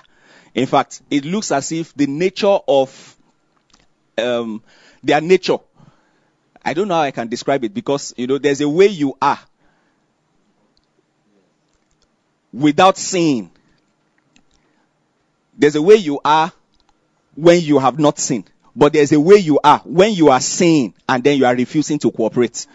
In 0.55 0.65
fact, 0.65 1.01
it 1.11 1.25
looks 1.25 1.51
as 1.51 1.71
if 1.71 1.93
the 1.93 2.07
nature 2.07 2.57
of 2.67 3.17
um, 4.17 4.63
their 5.03 5.21
nature. 5.21 5.57
I 6.63 6.73
don't 6.73 6.87
know 6.87 6.95
how 6.95 7.01
I 7.01 7.11
can 7.11 7.27
describe 7.27 7.63
it 7.63 7.73
because 7.73 8.13
you 8.17 8.27
know 8.27 8.37
there's 8.37 8.61
a 8.61 8.69
way 8.69 8.87
you 8.87 9.15
are 9.21 9.39
without 12.53 12.97
sin. 12.97 13.51
There's 15.57 15.75
a 15.75 15.81
way 15.81 15.95
you 15.95 16.19
are 16.23 16.51
when 17.35 17.61
you 17.61 17.79
have 17.79 17.99
not 17.99 18.19
sinned. 18.19 18.49
But 18.75 18.93
there's 18.93 19.11
a 19.11 19.19
way 19.19 19.37
you 19.37 19.59
are 19.63 19.79
when 19.79 20.13
you 20.13 20.29
are 20.29 20.39
sin 20.39 20.93
and 21.07 21.23
then 21.23 21.37
you 21.37 21.45
are 21.45 21.55
refusing 21.55 21.99
to 21.99 22.11
cooperate. 22.11 22.65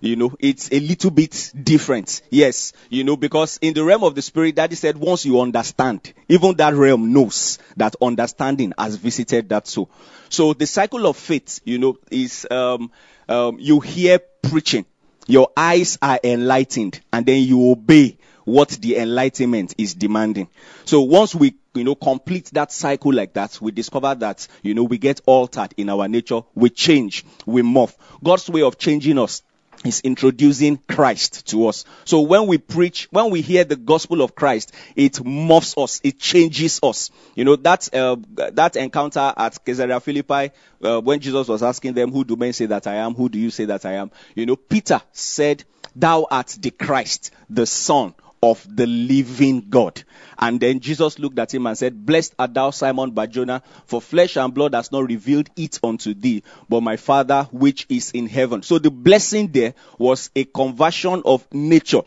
You 0.00 0.14
know, 0.14 0.36
it's 0.38 0.70
a 0.70 0.78
little 0.78 1.10
bit 1.10 1.52
different. 1.60 2.22
Yes, 2.30 2.72
you 2.88 3.02
know, 3.02 3.16
because 3.16 3.58
in 3.60 3.74
the 3.74 3.82
realm 3.82 4.04
of 4.04 4.14
the 4.14 4.22
spirit, 4.22 4.54
daddy 4.54 4.76
said 4.76 4.96
once 4.96 5.24
you 5.24 5.40
understand, 5.40 6.12
even 6.28 6.56
that 6.56 6.74
realm 6.74 7.12
knows 7.12 7.58
that 7.76 7.96
understanding 8.00 8.72
has 8.78 8.96
visited 8.96 9.48
that 9.48 9.66
soul. 9.66 9.90
So 10.28 10.52
the 10.52 10.66
cycle 10.66 11.06
of 11.06 11.16
faith, 11.16 11.60
you 11.64 11.78
know, 11.78 11.98
is, 12.10 12.46
um, 12.50 12.92
um, 13.28 13.58
you 13.58 13.80
hear 13.80 14.20
preaching, 14.42 14.84
your 15.26 15.50
eyes 15.56 15.98
are 16.00 16.20
enlightened, 16.22 17.00
and 17.12 17.26
then 17.26 17.42
you 17.42 17.70
obey 17.70 18.18
what 18.48 18.70
the 18.70 18.96
enlightenment 18.96 19.74
is 19.76 19.94
demanding. 19.94 20.48
So 20.86 21.02
once 21.02 21.34
we, 21.34 21.54
you 21.74 21.84
know, 21.84 21.94
complete 21.94 22.46
that 22.54 22.72
cycle 22.72 23.12
like 23.12 23.34
that, 23.34 23.60
we 23.60 23.72
discover 23.72 24.14
that, 24.14 24.48
you 24.62 24.74
know, 24.74 24.84
we 24.84 24.96
get 24.96 25.20
altered 25.26 25.74
in 25.76 25.90
our 25.90 26.08
nature, 26.08 26.40
we 26.54 26.70
change, 26.70 27.24
we 27.44 27.62
morph. 27.62 27.94
God's 28.24 28.48
way 28.48 28.62
of 28.62 28.78
changing 28.78 29.18
us 29.18 29.42
is 29.84 30.00
introducing 30.00 30.78
Christ 30.88 31.46
to 31.48 31.68
us. 31.68 31.84
So 32.04 32.22
when 32.22 32.46
we 32.46 32.58
preach, 32.58 33.06
when 33.10 33.30
we 33.30 33.42
hear 33.42 33.64
the 33.64 33.76
gospel 33.76 34.22
of 34.22 34.34
Christ, 34.34 34.72
it 34.96 35.12
morphs 35.14 35.80
us, 35.80 36.00
it 36.02 36.18
changes 36.18 36.80
us. 36.82 37.10
You 37.34 37.44
know, 37.44 37.56
that, 37.56 37.94
uh, 37.94 38.16
that 38.52 38.76
encounter 38.76 39.32
at 39.36 39.62
Caesarea 39.64 40.00
Philippi, 40.00 40.52
uh, 40.82 41.00
when 41.00 41.20
Jesus 41.20 41.46
was 41.46 41.62
asking 41.62 41.92
them, 41.92 42.10
who 42.10 42.24
do 42.24 42.34
men 42.34 42.54
say 42.54 42.66
that 42.66 42.86
I 42.86 42.94
am? 42.94 43.14
Who 43.14 43.28
do 43.28 43.38
you 43.38 43.50
say 43.50 43.66
that 43.66 43.84
I 43.84 43.92
am? 43.92 44.10
You 44.34 44.46
know, 44.46 44.56
Peter 44.56 45.02
said, 45.12 45.64
thou 45.94 46.26
art 46.30 46.56
the 46.60 46.70
Christ, 46.70 47.30
the 47.50 47.66
son 47.66 48.14
of 48.42 48.64
the 48.68 48.86
living 48.86 49.66
God. 49.68 50.02
And 50.38 50.60
then 50.60 50.80
Jesus 50.80 51.18
looked 51.18 51.38
at 51.38 51.52
him 51.52 51.66
and 51.66 51.76
said, 51.76 52.06
Blessed 52.06 52.34
art 52.38 52.54
thou, 52.54 52.70
Simon 52.70 53.10
Barjona, 53.10 53.62
for 53.86 54.00
flesh 54.00 54.36
and 54.36 54.54
blood 54.54 54.74
has 54.74 54.92
not 54.92 55.06
revealed 55.06 55.50
it 55.56 55.80
unto 55.82 56.14
thee, 56.14 56.42
but 56.68 56.82
my 56.82 56.96
Father 56.96 57.48
which 57.50 57.86
is 57.88 58.12
in 58.12 58.26
heaven. 58.26 58.62
So 58.62 58.78
the 58.78 58.90
blessing 58.90 59.48
there 59.48 59.74
was 59.98 60.30
a 60.36 60.44
conversion 60.44 61.22
of 61.24 61.46
nature 61.52 62.02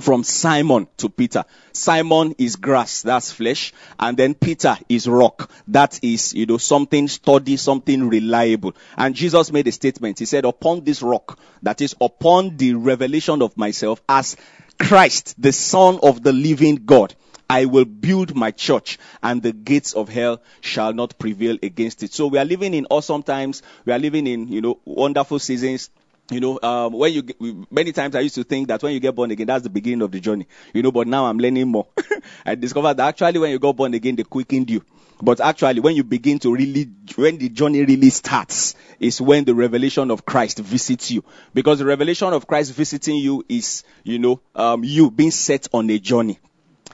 from 0.00 0.24
Simon 0.24 0.88
to 0.96 1.08
Peter. 1.08 1.44
Simon 1.72 2.34
is 2.38 2.56
grass, 2.56 3.02
that's 3.02 3.32
flesh, 3.32 3.72
and 3.98 4.16
then 4.16 4.34
Peter 4.34 4.76
is 4.88 5.06
rock. 5.06 5.50
That 5.68 6.00
is, 6.02 6.34
you 6.34 6.46
know, 6.46 6.58
something 6.58 7.08
sturdy, 7.08 7.56
something 7.56 8.08
reliable. 8.08 8.74
And 8.96 9.14
Jesus 9.14 9.52
made 9.52 9.68
a 9.68 9.72
statement. 9.72 10.18
He 10.18 10.24
said, 10.24 10.44
upon 10.44 10.84
this 10.84 11.02
rock, 11.02 11.38
that 11.62 11.80
is 11.80 11.94
upon 12.00 12.56
the 12.56 12.74
revelation 12.74 13.42
of 13.42 13.56
myself 13.56 14.02
as 14.08 14.36
Christ, 14.78 15.40
the 15.40 15.52
Son 15.52 15.98
of 16.02 16.22
the 16.22 16.32
living 16.32 16.76
God. 16.84 17.14
I 17.48 17.66
will 17.66 17.84
build 17.84 18.34
my 18.34 18.50
church 18.50 18.98
and 19.22 19.42
the 19.42 19.52
gates 19.52 19.92
of 19.92 20.08
hell 20.08 20.40
shall 20.62 20.92
not 20.94 21.18
prevail 21.18 21.58
against 21.62 22.02
it. 22.02 22.12
So 22.12 22.26
we 22.26 22.38
are 22.38 22.44
living 22.44 22.72
in 22.72 22.86
awesome 22.88 23.22
times. 23.22 23.62
We 23.84 23.92
are 23.92 23.98
living 23.98 24.26
in, 24.26 24.48
you 24.48 24.62
know, 24.62 24.80
wonderful 24.84 25.38
seasons. 25.38 25.90
You 26.30 26.40
know, 26.40 26.58
um, 26.62 26.94
when 26.94 27.12
you 27.12 27.22
get, 27.22 27.36
many 27.70 27.92
times 27.92 28.16
I 28.16 28.20
used 28.20 28.34
to 28.36 28.44
think 28.44 28.68
that 28.68 28.82
when 28.82 28.94
you 28.94 29.00
get 29.00 29.14
born 29.14 29.30
again, 29.30 29.46
that's 29.46 29.62
the 29.62 29.70
beginning 29.70 30.00
of 30.00 30.10
the 30.10 30.20
journey. 30.20 30.46
You 30.72 30.82
know, 30.82 30.90
but 30.90 31.06
now 31.06 31.26
I'm 31.26 31.38
learning 31.38 31.68
more. 31.68 31.86
I 32.46 32.54
discovered 32.54 32.94
that 32.94 33.08
actually 33.08 33.38
when 33.38 33.50
you 33.50 33.58
got 33.58 33.76
born 33.76 33.92
again, 33.92 34.16
they 34.16 34.24
quickened 34.24 34.70
you. 34.70 34.82
But 35.24 35.40
actually, 35.40 35.80
when 35.80 35.96
you 35.96 36.04
begin 36.04 36.38
to 36.40 36.52
really, 36.52 36.84
when 37.16 37.38
the 37.38 37.48
journey 37.48 37.84
really 37.84 38.10
starts, 38.10 38.74
is 39.00 39.20
when 39.20 39.44
the 39.44 39.54
revelation 39.54 40.10
of 40.10 40.26
Christ 40.26 40.58
visits 40.58 41.10
you. 41.10 41.24
Because 41.54 41.78
the 41.78 41.86
revelation 41.86 42.32
of 42.32 42.46
Christ 42.46 42.72
visiting 42.72 43.16
you 43.16 43.44
is, 43.48 43.84
you 44.02 44.18
know, 44.18 44.40
um, 44.54 44.84
you 44.84 45.10
being 45.10 45.30
set 45.30 45.68
on 45.72 45.88
a 45.90 45.98
journey. 45.98 46.38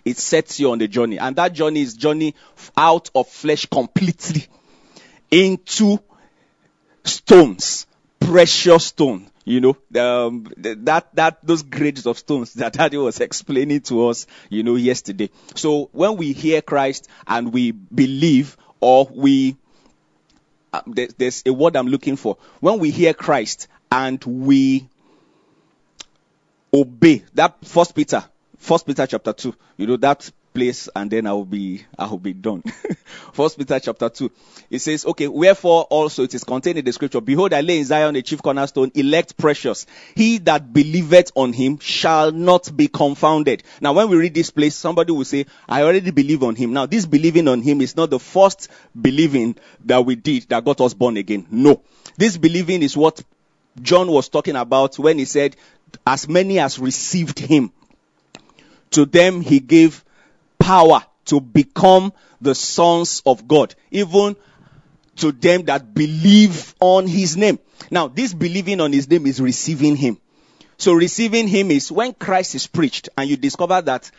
It 0.04 0.16
sets 0.16 0.60
you 0.60 0.70
on 0.70 0.80
a 0.80 0.88
journey. 0.88 1.18
And 1.18 1.34
that 1.36 1.52
journey 1.52 1.82
is 1.82 1.94
journey 1.94 2.34
out 2.76 3.10
of 3.14 3.28
flesh 3.28 3.66
completely 3.66 4.46
into 5.30 5.98
stones, 7.04 7.86
precious 8.18 8.86
stone. 8.86 9.29
You 9.44 9.60
know, 9.60 9.76
um, 10.00 10.52
that, 10.58 11.08
that, 11.14 11.38
those 11.42 11.62
grades 11.62 12.06
of 12.06 12.18
stones 12.18 12.52
that 12.54 12.74
Daddy 12.74 12.98
was 12.98 13.20
explaining 13.20 13.80
to 13.82 14.08
us, 14.08 14.26
you 14.50 14.62
know, 14.62 14.76
yesterday. 14.76 15.30
So 15.54 15.88
when 15.92 16.16
we 16.16 16.32
hear 16.32 16.60
Christ 16.60 17.08
and 17.26 17.52
we 17.52 17.70
believe 17.70 18.56
or 18.80 19.08
we, 19.10 19.56
uh, 20.72 20.82
there's, 20.86 21.14
there's 21.14 21.42
a 21.46 21.52
word 21.52 21.76
I'm 21.76 21.88
looking 21.88 22.16
for. 22.16 22.36
When 22.60 22.78
we 22.78 22.90
hear 22.90 23.14
Christ 23.14 23.68
and 23.90 24.22
we 24.24 24.88
obey, 26.72 27.24
that 27.34 27.64
first 27.64 27.94
Peter, 27.94 28.24
first 28.58 28.86
Peter 28.86 29.06
chapter 29.06 29.32
2, 29.32 29.54
you 29.78 29.86
know, 29.86 29.96
that 29.96 30.30
place 30.52 30.88
and 30.94 31.10
then 31.10 31.26
I 31.26 31.32
will 31.32 31.44
be, 31.44 31.84
I 31.98 32.06
will 32.06 32.18
be 32.18 32.32
done. 32.32 32.62
First 33.32 33.58
Peter 33.58 33.78
chapter 33.78 34.08
2. 34.08 34.30
It 34.70 34.78
says, 34.80 35.04
okay, 35.06 35.28
wherefore 35.28 35.84
also 35.84 36.24
it 36.24 36.34
is 36.34 36.44
contained 36.44 36.78
in 36.78 36.84
the 36.84 36.92
scripture, 36.92 37.20
behold, 37.20 37.52
I 37.52 37.60
lay 37.60 37.78
in 37.78 37.84
Zion 37.84 38.16
a 38.16 38.22
chief 38.22 38.42
cornerstone, 38.42 38.90
elect 38.94 39.36
precious. 39.36 39.86
He 40.14 40.38
that 40.38 40.72
believeth 40.72 41.32
on 41.34 41.52
him 41.52 41.78
shall 41.78 42.32
not 42.32 42.74
be 42.76 42.88
confounded. 42.88 43.62
Now 43.80 43.92
when 43.92 44.08
we 44.08 44.16
read 44.16 44.34
this 44.34 44.50
place, 44.50 44.74
somebody 44.74 45.12
will 45.12 45.24
say, 45.24 45.46
I 45.68 45.82
already 45.82 46.10
believe 46.10 46.42
on 46.42 46.54
him. 46.54 46.72
Now 46.72 46.86
this 46.86 47.06
believing 47.06 47.48
on 47.48 47.62
him 47.62 47.80
is 47.80 47.96
not 47.96 48.10
the 48.10 48.20
first 48.20 48.68
believing 49.00 49.56
that 49.84 50.04
we 50.04 50.16
did 50.16 50.48
that 50.48 50.64
got 50.64 50.80
us 50.80 50.94
born 50.94 51.16
again. 51.16 51.46
No. 51.50 51.82
This 52.16 52.36
believing 52.36 52.82
is 52.82 52.96
what 52.96 53.22
John 53.80 54.10
was 54.10 54.28
talking 54.28 54.56
about 54.56 54.98
when 54.98 55.18
he 55.18 55.24
said, 55.24 55.56
as 56.06 56.28
many 56.28 56.58
as 56.58 56.78
received 56.78 57.38
him, 57.38 57.72
to 58.90 59.04
them 59.04 59.40
he 59.40 59.60
gave 59.60 60.04
power 60.60 61.04
to 61.26 61.40
become 61.40 62.12
the 62.40 62.54
sons 62.54 63.22
of 63.26 63.48
God, 63.48 63.74
even 63.90 64.36
to 65.16 65.32
them 65.32 65.64
that 65.64 65.92
believe 65.92 66.74
on 66.80 67.06
his 67.06 67.36
name. 67.36 67.58
Now, 67.90 68.08
this 68.08 68.32
believing 68.32 68.80
on 68.80 68.92
his 68.92 69.08
name 69.08 69.26
is 69.26 69.40
receiving 69.40 69.96
him. 69.96 70.18
So 70.78 70.92
receiving 70.92 71.48
him 71.48 71.70
is 71.70 71.92
when 71.92 72.14
Christ 72.14 72.54
is 72.54 72.66
preached 72.66 73.08
and 73.16 73.28
you 73.28 73.36
discover 73.36 73.82
that 73.82 74.10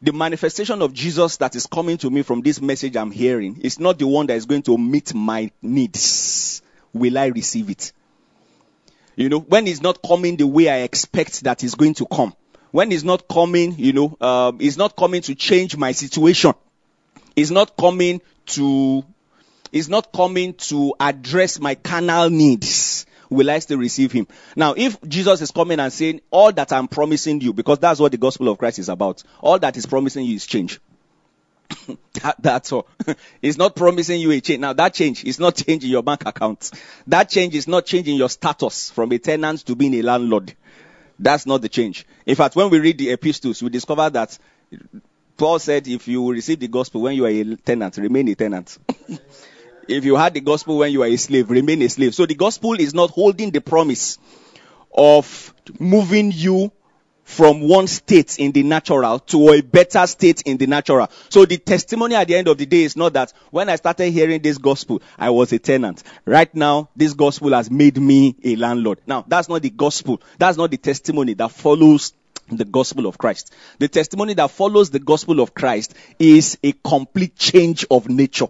the 0.00 0.12
manifestation 0.12 0.82
of 0.82 0.92
Jesus 0.92 1.36
that 1.36 1.54
is 1.54 1.66
coming 1.66 1.98
to 1.98 2.10
me 2.10 2.22
from 2.22 2.40
this 2.40 2.60
message 2.60 2.96
I'm 2.96 3.10
hearing 3.10 3.60
is 3.60 3.78
not 3.78 3.98
the 3.98 4.06
one 4.06 4.26
that 4.26 4.36
is 4.36 4.46
going 4.46 4.62
to 4.62 4.78
meet 4.78 5.14
my 5.14 5.50
needs. 5.60 6.62
Will 6.92 7.18
I 7.18 7.26
receive 7.26 7.70
it? 7.70 7.92
You 9.16 9.28
know, 9.28 9.40
when 9.40 9.66
it's 9.66 9.82
not 9.82 10.02
coming 10.02 10.36
the 10.36 10.46
way 10.46 10.68
I 10.68 10.78
expect 10.78 11.44
that 11.44 11.62
it's 11.62 11.74
going 11.74 11.94
to 11.94 12.06
come, 12.06 12.34
when 12.72 12.90
he's 12.90 13.04
not 13.04 13.28
coming, 13.28 13.78
you 13.78 13.92
know, 13.92 14.16
um, 14.20 14.58
he's 14.58 14.76
not 14.76 14.96
coming 14.96 15.22
to 15.22 15.34
change 15.36 15.76
my 15.76 15.92
situation. 15.92 16.54
He's 17.36 17.50
not 17.50 17.76
coming 17.76 18.20
to 18.46 19.04
he's 19.70 19.88
not 19.88 20.12
coming 20.12 20.54
to 20.54 20.94
address 20.98 21.60
my 21.60 21.76
carnal 21.76 22.28
needs, 22.30 23.06
will 23.30 23.50
I 23.50 23.60
still 23.60 23.78
receive 23.78 24.10
him? 24.12 24.26
Now, 24.56 24.74
if 24.76 25.00
Jesus 25.02 25.40
is 25.40 25.50
coming 25.50 25.80
and 25.80 25.92
saying, 25.92 26.20
all 26.30 26.52
that 26.52 26.72
I'm 26.72 26.88
promising 26.88 27.40
you, 27.40 27.52
because 27.52 27.78
that's 27.78 28.00
what 28.00 28.12
the 28.12 28.18
gospel 28.18 28.48
of 28.48 28.58
Christ 28.58 28.78
is 28.78 28.88
about, 28.88 29.22
all 29.40 29.58
that 29.58 29.76
is 29.76 29.86
promising 29.86 30.26
you 30.26 30.36
is 30.36 30.46
change. 30.46 30.80
that, 32.22 32.36
that's 32.38 32.72
all. 32.72 32.86
it's 33.42 33.56
not 33.56 33.74
promising 33.74 34.20
you 34.20 34.30
a 34.32 34.40
change. 34.40 34.60
Now 34.60 34.72
that 34.74 34.94
change 34.94 35.24
is 35.24 35.38
not 35.38 35.56
changing 35.66 35.90
your 35.90 36.02
bank 36.02 36.26
account. 36.26 36.70
That 37.06 37.30
change 37.30 37.54
is 37.54 37.68
not 37.68 37.86
changing 37.86 38.16
your 38.16 38.28
status 38.28 38.90
from 38.90 39.12
a 39.12 39.18
tenant 39.18 39.66
to 39.66 39.74
being 39.74 39.94
a 39.94 40.02
landlord. 40.02 40.54
That's 41.22 41.46
not 41.46 41.62
the 41.62 41.68
change. 41.68 42.04
In 42.26 42.34
fact, 42.34 42.56
when 42.56 42.68
we 42.68 42.80
read 42.80 42.98
the 42.98 43.10
epistles, 43.10 43.62
we 43.62 43.70
discover 43.70 44.10
that 44.10 44.36
Paul 45.36 45.60
said, 45.60 45.86
if 45.86 46.08
you 46.08 46.32
receive 46.32 46.58
the 46.58 46.66
gospel 46.66 47.02
when 47.02 47.14
you 47.14 47.24
are 47.26 47.28
a 47.28 47.56
tenant, 47.56 47.96
remain 47.96 48.28
a 48.28 48.34
tenant. 48.34 48.76
if 49.88 50.04
you 50.04 50.16
had 50.16 50.34
the 50.34 50.40
gospel 50.40 50.78
when 50.78 50.90
you 50.90 51.02
are 51.04 51.06
a 51.06 51.16
slave, 51.16 51.48
remain 51.48 51.80
a 51.82 51.88
slave. 51.88 52.12
So 52.14 52.26
the 52.26 52.34
gospel 52.34 52.74
is 52.74 52.92
not 52.92 53.10
holding 53.10 53.52
the 53.52 53.60
promise 53.60 54.18
of 54.92 55.54
moving 55.78 56.32
you 56.32 56.72
from 57.32 57.66
one 57.66 57.86
state 57.86 58.38
in 58.38 58.52
the 58.52 58.62
natural 58.62 59.18
to 59.18 59.52
a 59.52 59.62
better 59.62 60.06
state 60.06 60.42
in 60.42 60.58
the 60.58 60.66
natural. 60.66 61.08
So 61.30 61.46
the 61.46 61.56
testimony 61.56 62.14
at 62.14 62.28
the 62.28 62.36
end 62.36 62.46
of 62.46 62.58
the 62.58 62.66
day 62.66 62.82
is 62.82 62.94
not 62.94 63.14
that 63.14 63.32
when 63.50 63.70
I 63.70 63.76
started 63.76 64.10
hearing 64.10 64.42
this 64.42 64.58
gospel, 64.58 65.00
I 65.18 65.30
was 65.30 65.50
a 65.52 65.58
tenant. 65.58 66.02
Right 66.26 66.54
now, 66.54 66.90
this 66.94 67.14
gospel 67.14 67.54
has 67.54 67.70
made 67.70 67.96
me 67.96 68.36
a 68.44 68.56
landlord. 68.56 69.00
Now, 69.06 69.24
that's 69.26 69.48
not 69.48 69.62
the 69.62 69.70
gospel. 69.70 70.20
That's 70.38 70.58
not 70.58 70.70
the 70.70 70.76
testimony 70.76 71.32
that 71.34 71.52
follows 71.52 72.12
the 72.50 72.66
gospel 72.66 73.06
of 73.06 73.16
Christ. 73.16 73.54
The 73.78 73.88
testimony 73.88 74.34
that 74.34 74.50
follows 74.50 74.90
the 74.90 74.98
gospel 74.98 75.40
of 75.40 75.54
Christ 75.54 75.94
is 76.18 76.58
a 76.62 76.72
complete 76.72 77.34
change 77.36 77.86
of 77.90 78.10
nature. 78.10 78.48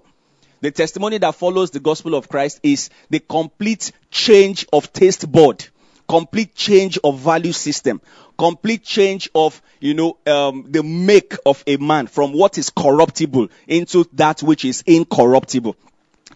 The 0.61 0.73
testimony 0.73 1.18
that 1.18 1.37
follows 1.37 1.71
the 1.71 1.81
gospel 1.81 2.16
of 2.16 2.29
Christ 2.29 2.59
is 2.64 2.90
the 3.11 3.21
complete 3.21 3.92
change 4.11 4.66
of 4.73 4.92
taste 4.92 5.31
board 5.31 5.68
complete 6.12 6.55
change 6.55 6.98
of 7.03 7.18
value 7.18 7.53
system, 7.53 7.98
complete 8.37 8.83
change 8.83 9.31
of, 9.35 9.62
you 9.81 9.94
know, 9.94 10.18
um, 10.27 10.66
the 10.68 10.83
make 10.83 11.33
of 11.46 11.64
a 11.66 11.79
man 11.79 12.07
from 12.07 12.35
what 12.35 12.59
is 12.59 12.68
corruptible 12.68 13.48
into 13.66 14.05
that 14.12 14.42
which 14.42 14.66
is 14.66 14.83
incorruptible. 14.83 15.75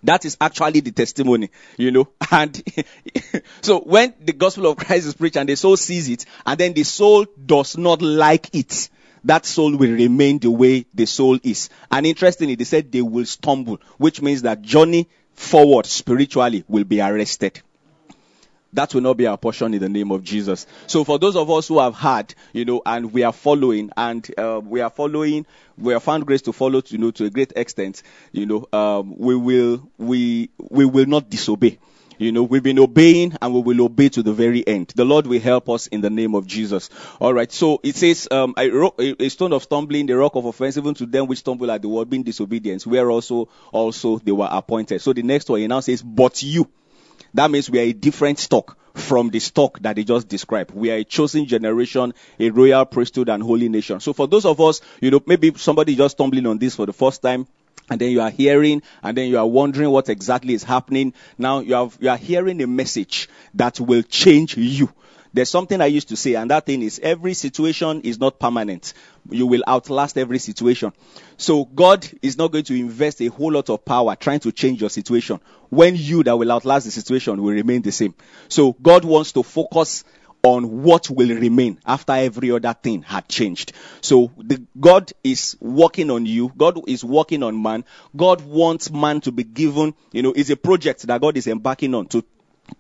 That 0.03 0.25
is 0.25 0.39
actually 0.41 0.81
the 0.81 0.93
testimony, 0.93 1.51
you 1.77 1.91
know. 1.91 2.09
And 2.31 2.63
so 3.61 3.81
when 3.81 4.15
the 4.19 4.33
gospel 4.33 4.67
of 4.69 4.79
Christ 4.79 5.09
is 5.09 5.15
preached 5.15 5.37
and 5.37 5.47
the 5.47 5.57
soul 5.57 5.77
sees 5.77 6.09
it, 6.09 6.25
and 6.47 6.59
then 6.59 6.73
the 6.73 6.85
soul 6.85 7.27
does 7.45 7.77
not 7.77 8.01
like 8.01 8.55
it, 8.55 8.89
that 9.25 9.45
soul 9.45 9.77
will 9.77 9.93
remain 9.93 10.39
the 10.39 10.51
way 10.51 10.87
the 10.95 11.05
soul 11.05 11.39
is. 11.43 11.69
And 11.91 12.07
interestingly, 12.07 12.55
they 12.55 12.65
said 12.65 12.91
they 12.91 13.03
will 13.03 13.27
stumble, 13.27 13.79
which 13.99 14.23
means 14.23 14.41
that 14.41 14.63
journey 14.63 15.07
forward 15.35 15.85
spiritually 15.85 16.65
will 16.67 16.85
be 16.85 17.03
arrested 17.03 17.61
that 18.73 18.95
will 18.95 19.01
not 19.01 19.17
be 19.17 19.27
our 19.27 19.39
portion 19.39 19.75
in 19.75 19.81
the 19.81 19.89
name 19.89 20.11
of 20.11 20.23
Jesus. 20.23 20.67
So 20.87 21.05
for 21.05 21.19
those 21.19 21.37
of 21.37 21.51
us 21.51 21.69
who 21.69 21.79
have 21.79 21.95
had, 21.95 22.35
you 22.53 22.65
know, 22.65 22.83
and 22.85 23.13
we 23.13 23.23
are 23.23 23.33
following, 23.33 23.91
and 23.97 24.29
uh, 24.39 24.61
we 24.63 24.81
are 24.81 24.91
following, 24.91 25.47
we 25.79 25.93
have 25.93 26.03
found 26.03 26.27
grace 26.27 26.43
to 26.43 26.53
follow, 26.53 26.81
to, 26.81 26.93
you 26.93 26.99
know, 26.99 27.11
to 27.13 27.25
a 27.25 27.31
great 27.31 27.53
extent, 27.57 28.03
you 28.33 28.47
know, 28.47 28.69
um, 28.73 29.17
we 29.17 29.35
will, 29.35 29.91
we, 29.99 30.51
we 30.59 30.85
will 30.85 31.07
not 31.07 31.31
disobey. 31.31 31.79
You 32.19 32.33
know, 32.33 32.45
we've 32.45 32.63
been 32.63 32.79
obeying 32.79 33.37
and 33.43 33.55
we 33.55 33.61
will 33.61 33.85
obey 33.85 34.09
to 34.11 34.23
the 34.23 34.33
very 34.33 34.67
end. 34.67 34.93
The 34.97 35.05
Lord 35.05 35.27
will 35.27 35.41
help 35.41 35.69
us 35.69 35.87
in 35.87 36.01
the 36.01 36.09
name 36.09 36.35
of 36.35 36.47
Jesus. 36.47 36.89
All 37.21 37.35
right. 37.35 37.51
So 37.53 37.81
it 37.83 37.95
says, 37.97 38.27
um, 38.31 38.55
a, 38.57 38.91
a, 39.23 39.29
stone 39.29 39.53
of 39.53 39.63
stumbling, 39.63 40.07
the 40.07 40.17
rock 40.17 40.35
of 40.35 40.47
offense, 40.47 40.79
even 40.79 40.95
to 40.95 41.07
them 41.07 41.27
which 41.27 41.41
stumble 41.41 41.71
at 41.71 41.83
the 41.83 41.89
word, 41.89 42.09
being 42.09 42.23
disobedience, 42.23 42.87
where 42.87 43.11
also, 43.11 43.49
also 43.71 44.19
they 44.19 44.33
were 44.33 44.49
appointed. 44.51 45.03
So 45.03 45.13
the 45.13 45.23
next 45.23 45.51
one, 45.51 45.61
he 45.61 45.67
now 45.67 45.81
says, 45.81 46.03
but 46.03 46.43
you. 46.43 46.71
That 47.37 47.51
means 47.51 47.69
we 47.69 47.79
are 47.81 47.83
a 47.83 47.93
different 47.93 48.39
stock 48.39 48.79
from 48.95 49.29
the 49.29 49.41
stock 49.41 49.79
that 49.81 49.97
they 49.97 50.05
just 50.05 50.27
described. 50.27 50.71
We 50.71 50.91
are 50.91 50.97
a 50.97 51.05
chosen 51.05 51.45
generation, 51.45 52.15
a 52.41 52.49
royal 52.49 52.87
priesthood 52.87 53.29
and 53.29 53.43
holy 53.43 53.69
nation. 53.69 54.01
So 54.01 54.15
for 54.15 54.27
those 54.27 54.47
of 54.47 54.59
us, 54.59 54.81
you 55.03 55.11
know, 55.11 55.23
maybe 55.27 55.53
somebody 55.57 55.97
just 55.97 56.17
stumbling 56.17 56.47
on 56.47 56.57
this 56.57 56.77
for 56.77 56.87
the 56.87 56.95
first 56.95 57.21
time, 57.21 57.47
and 57.91 58.01
then 58.01 58.11
you 58.11 58.23
are 58.23 58.31
hearing 58.31 58.81
and 59.03 59.17
then 59.17 59.29
you 59.29 59.39
are 59.39 59.47
wondering 59.47 59.91
what 59.91 60.09
exactly 60.09 60.55
is 60.55 60.65
happening. 60.65 61.13
Now 61.37 61.61
you 61.61 61.75
have, 61.75 61.99
you 62.01 62.09
are 62.09 62.17
hearing 62.17 62.63
a 62.63 62.67
message 62.67 63.29
that 63.55 63.79
will 63.79 64.03
change 64.03 64.57
you. 64.57 64.89
There's 65.37 65.51
something 65.51 65.83
I 65.83 65.87
used 65.87 66.09
to 66.09 66.17
say, 66.17 66.35
and 66.35 66.51
that 66.51 66.65
thing 66.65 66.81
is 66.81 66.99
every 66.99 67.35
situation 67.35 68.01
is 68.01 68.19
not 68.19 68.41
permanent. 68.41 68.95
You 69.29 69.47
will 69.47 69.63
outlast 69.69 70.17
every 70.17 70.39
situation. 70.39 70.95
So 71.37 71.67
God 71.67 72.09
is 72.23 72.39
not 72.39 72.53
going 72.53 72.65
to 72.65 72.75
invest 72.75 73.21
a 73.21 73.27
whole 73.27 73.53
lot 73.53 73.69
of 73.69 73.85
power 73.85 74.17
trying 74.17 74.41
to 74.41 74.53
change 74.53 74.81
your 74.81 74.89
situation 74.89 75.41
when 75.69 75.95
you 75.95 76.23
that 76.23 76.39
will 76.39 76.51
outlast 76.51 76.87
the 76.87 76.91
situation 76.91 77.43
will 77.43 77.53
remain 77.53 77.83
the 77.83 77.93
same. 77.93 78.15
So 78.49 78.73
God 78.73 79.05
wants 79.05 79.33
to 79.33 79.43
focus 79.43 80.05
on 80.43 80.83
what 80.83 81.11
will 81.11 81.29
remain 81.29 81.81
after 81.85 82.13
every 82.13 82.51
other 82.51 82.73
thing 82.73 83.03
had 83.03 83.29
changed. 83.29 83.75
So 84.01 84.33
the, 84.39 84.65
God 84.81 85.13
is 85.23 85.55
working 85.61 86.11
on 86.11 86.25
you. 86.25 86.51
God 86.57 86.81
is 86.89 87.05
working 87.05 87.43
on 87.43 87.61
man. 87.61 87.85
God 88.17 88.41
wants 88.41 88.91
man 88.91 89.21
to 89.23 89.33
be 89.33 89.45
given, 89.45 89.95
you 90.13 90.23
know, 90.23 90.33
is 90.35 90.49
a 90.49 90.57
project 90.57 91.03
that 91.09 91.21
God 91.21 91.37
is 91.37 91.47
embarking 91.47 91.95
on 91.95 92.07
to 92.07 92.25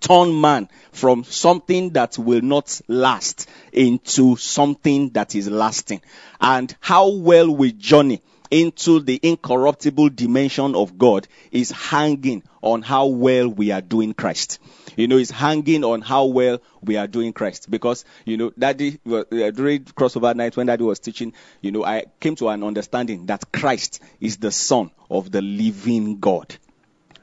turn 0.01 0.40
man 0.40 0.68
from 0.92 1.25
something 1.25 1.90
that 1.90 2.18
will 2.18 2.42
not 2.42 2.81
last 2.88 3.49
into 3.72 4.37
something 4.37 5.11
that 5.11 5.35
is 5.35 5.49
lasting. 5.49 6.01
And 6.40 6.75
how 6.81 7.11
well 7.11 7.55
we 7.55 7.72
journey 7.72 8.22
into 8.51 9.01
the 9.01 9.18
incorruptible 9.22 10.11
dimension 10.11 10.75
of 10.75 10.99
God 10.99 11.27
is 11.51 11.70
hanging 11.70 12.42
on 12.62 12.83
how 12.83 13.07
well 13.07 13.49
we 13.49 13.70
are 13.70 13.81
doing 13.81 14.14
Christ. 14.14 14.59
You 14.96 15.09
know, 15.09 15.18
it's 15.18 15.31
hanging 15.31 15.85
on 15.85 16.01
how 16.01 16.27
well 16.27 16.61
we 16.83 16.96
are 16.96 17.07
doing 17.07 17.33
Christ. 17.33 17.70
Because, 17.70 18.05
you 18.25 18.37
know, 18.37 18.53
Daddy, 18.59 18.99
uh, 19.07 19.25
during 19.31 19.85
crossover 19.85 20.35
night 20.35 20.57
when 20.57 20.66
Daddy 20.66 20.85
was 20.85 21.01
teaching, 21.01 21.33
you 21.61 21.72
know, 21.72 21.85
I 21.85 22.07
came 22.20 22.37
to 22.37 22.49
an 22.49 22.62
understanding 22.62 23.27
that 23.27 23.53
Christ 23.53 24.01
is 24.20 24.38
the 24.38 24.51
Son 24.51 24.90
of 25.11 25.31
the 25.31 25.42
living 25.42 26.18
God. 26.18 26.57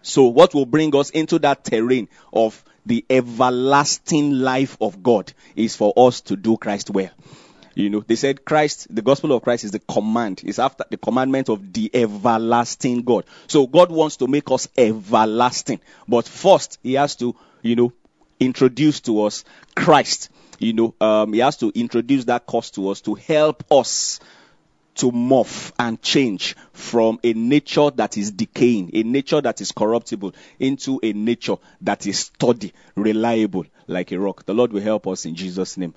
So 0.03 0.25
what 0.25 0.53
will 0.53 0.65
bring 0.65 0.95
us 0.95 1.09
into 1.09 1.39
that 1.39 1.63
terrain 1.63 2.09
of 2.31 2.63
the 2.85 3.05
everlasting 3.09 4.31
life 4.33 4.77
of 4.81 5.01
God 5.01 5.33
is 5.55 5.75
for 5.75 5.93
us 5.95 6.21
to 6.21 6.35
do 6.35 6.57
Christ 6.57 6.89
well. 6.89 7.09
You 7.73 7.89
know, 7.89 8.01
they 8.01 8.15
said 8.15 8.45
Christ, 8.45 8.93
the 8.93 9.01
gospel 9.01 9.31
of 9.31 9.41
Christ 9.41 9.63
is 9.63 9.71
the 9.71 9.79
command, 9.79 10.41
It's 10.45 10.59
after 10.59 10.83
the 10.89 10.97
commandment 10.97 11.49
of 11.49 11.73
the 11.73 11.89
everlasting 11.93 13.01
God. 13.01 13.25
So 13.47 13.65
God 13.65 13.91
wants 13.91 14.17
to 14.17 14.27
make 14.27 14.51
us 14.51 14.67
everlasting. 14.77 15.79
But 16.07 16.27
first, 16.27 16.77
He 16.83 16.93
has 16.93 17.15
to, 17.15 17.35
you 17.63 17.75
know, 17.75 17.93
introduce 18.39 18.99
to 19.01 19.23
us 19.23 19.43
Christ. 19.75 20.29
You 20.59 20.73
know, 20.73 20.95
um, 21.01 21.33
He 21.33 21.39
has 21.39 21.57
to 21.57 21.71
introduce 21.73 22.25
that 22.25 22.45
cause 22.45 22.69
to 22.71 22.89
us 22.89 23.01
to 23.01 23.15
help 23.15 23.63
us 23.71 24.19
to 24.95 25.12
morph 25.12 25.71
and 25.79 26.01
change 26.01 26.56
from 26.71 27.19
a 27.23 27.34
nature 27.34 27.89
that 27.91 28.17
is 28.17 28.32
decaying, 28.32 28.91
a 28.93 29.03
nature 29.03 29.41
that 29.41 29.62
is 29.62 29.71
corruptible, 29.71 30.34
into 30.60 30.99
a 31.03 31.13
nature 31.13 31.56
that 31.82 32.06
is 32.08 32.19
sturdy, 32.19 32.73
reliable, 32.95 33.65
like 33.88 34.12
a 34.12 34.19
rock. 34.19 34.45
The 34.45 34.53
Lord 34.53 34.73
will 34.73 34.82
help 34.82 35.08
us 35.08 35.25
in 35.25 35.36
Jesus' 35.36 35.77
name. 35.77 35.93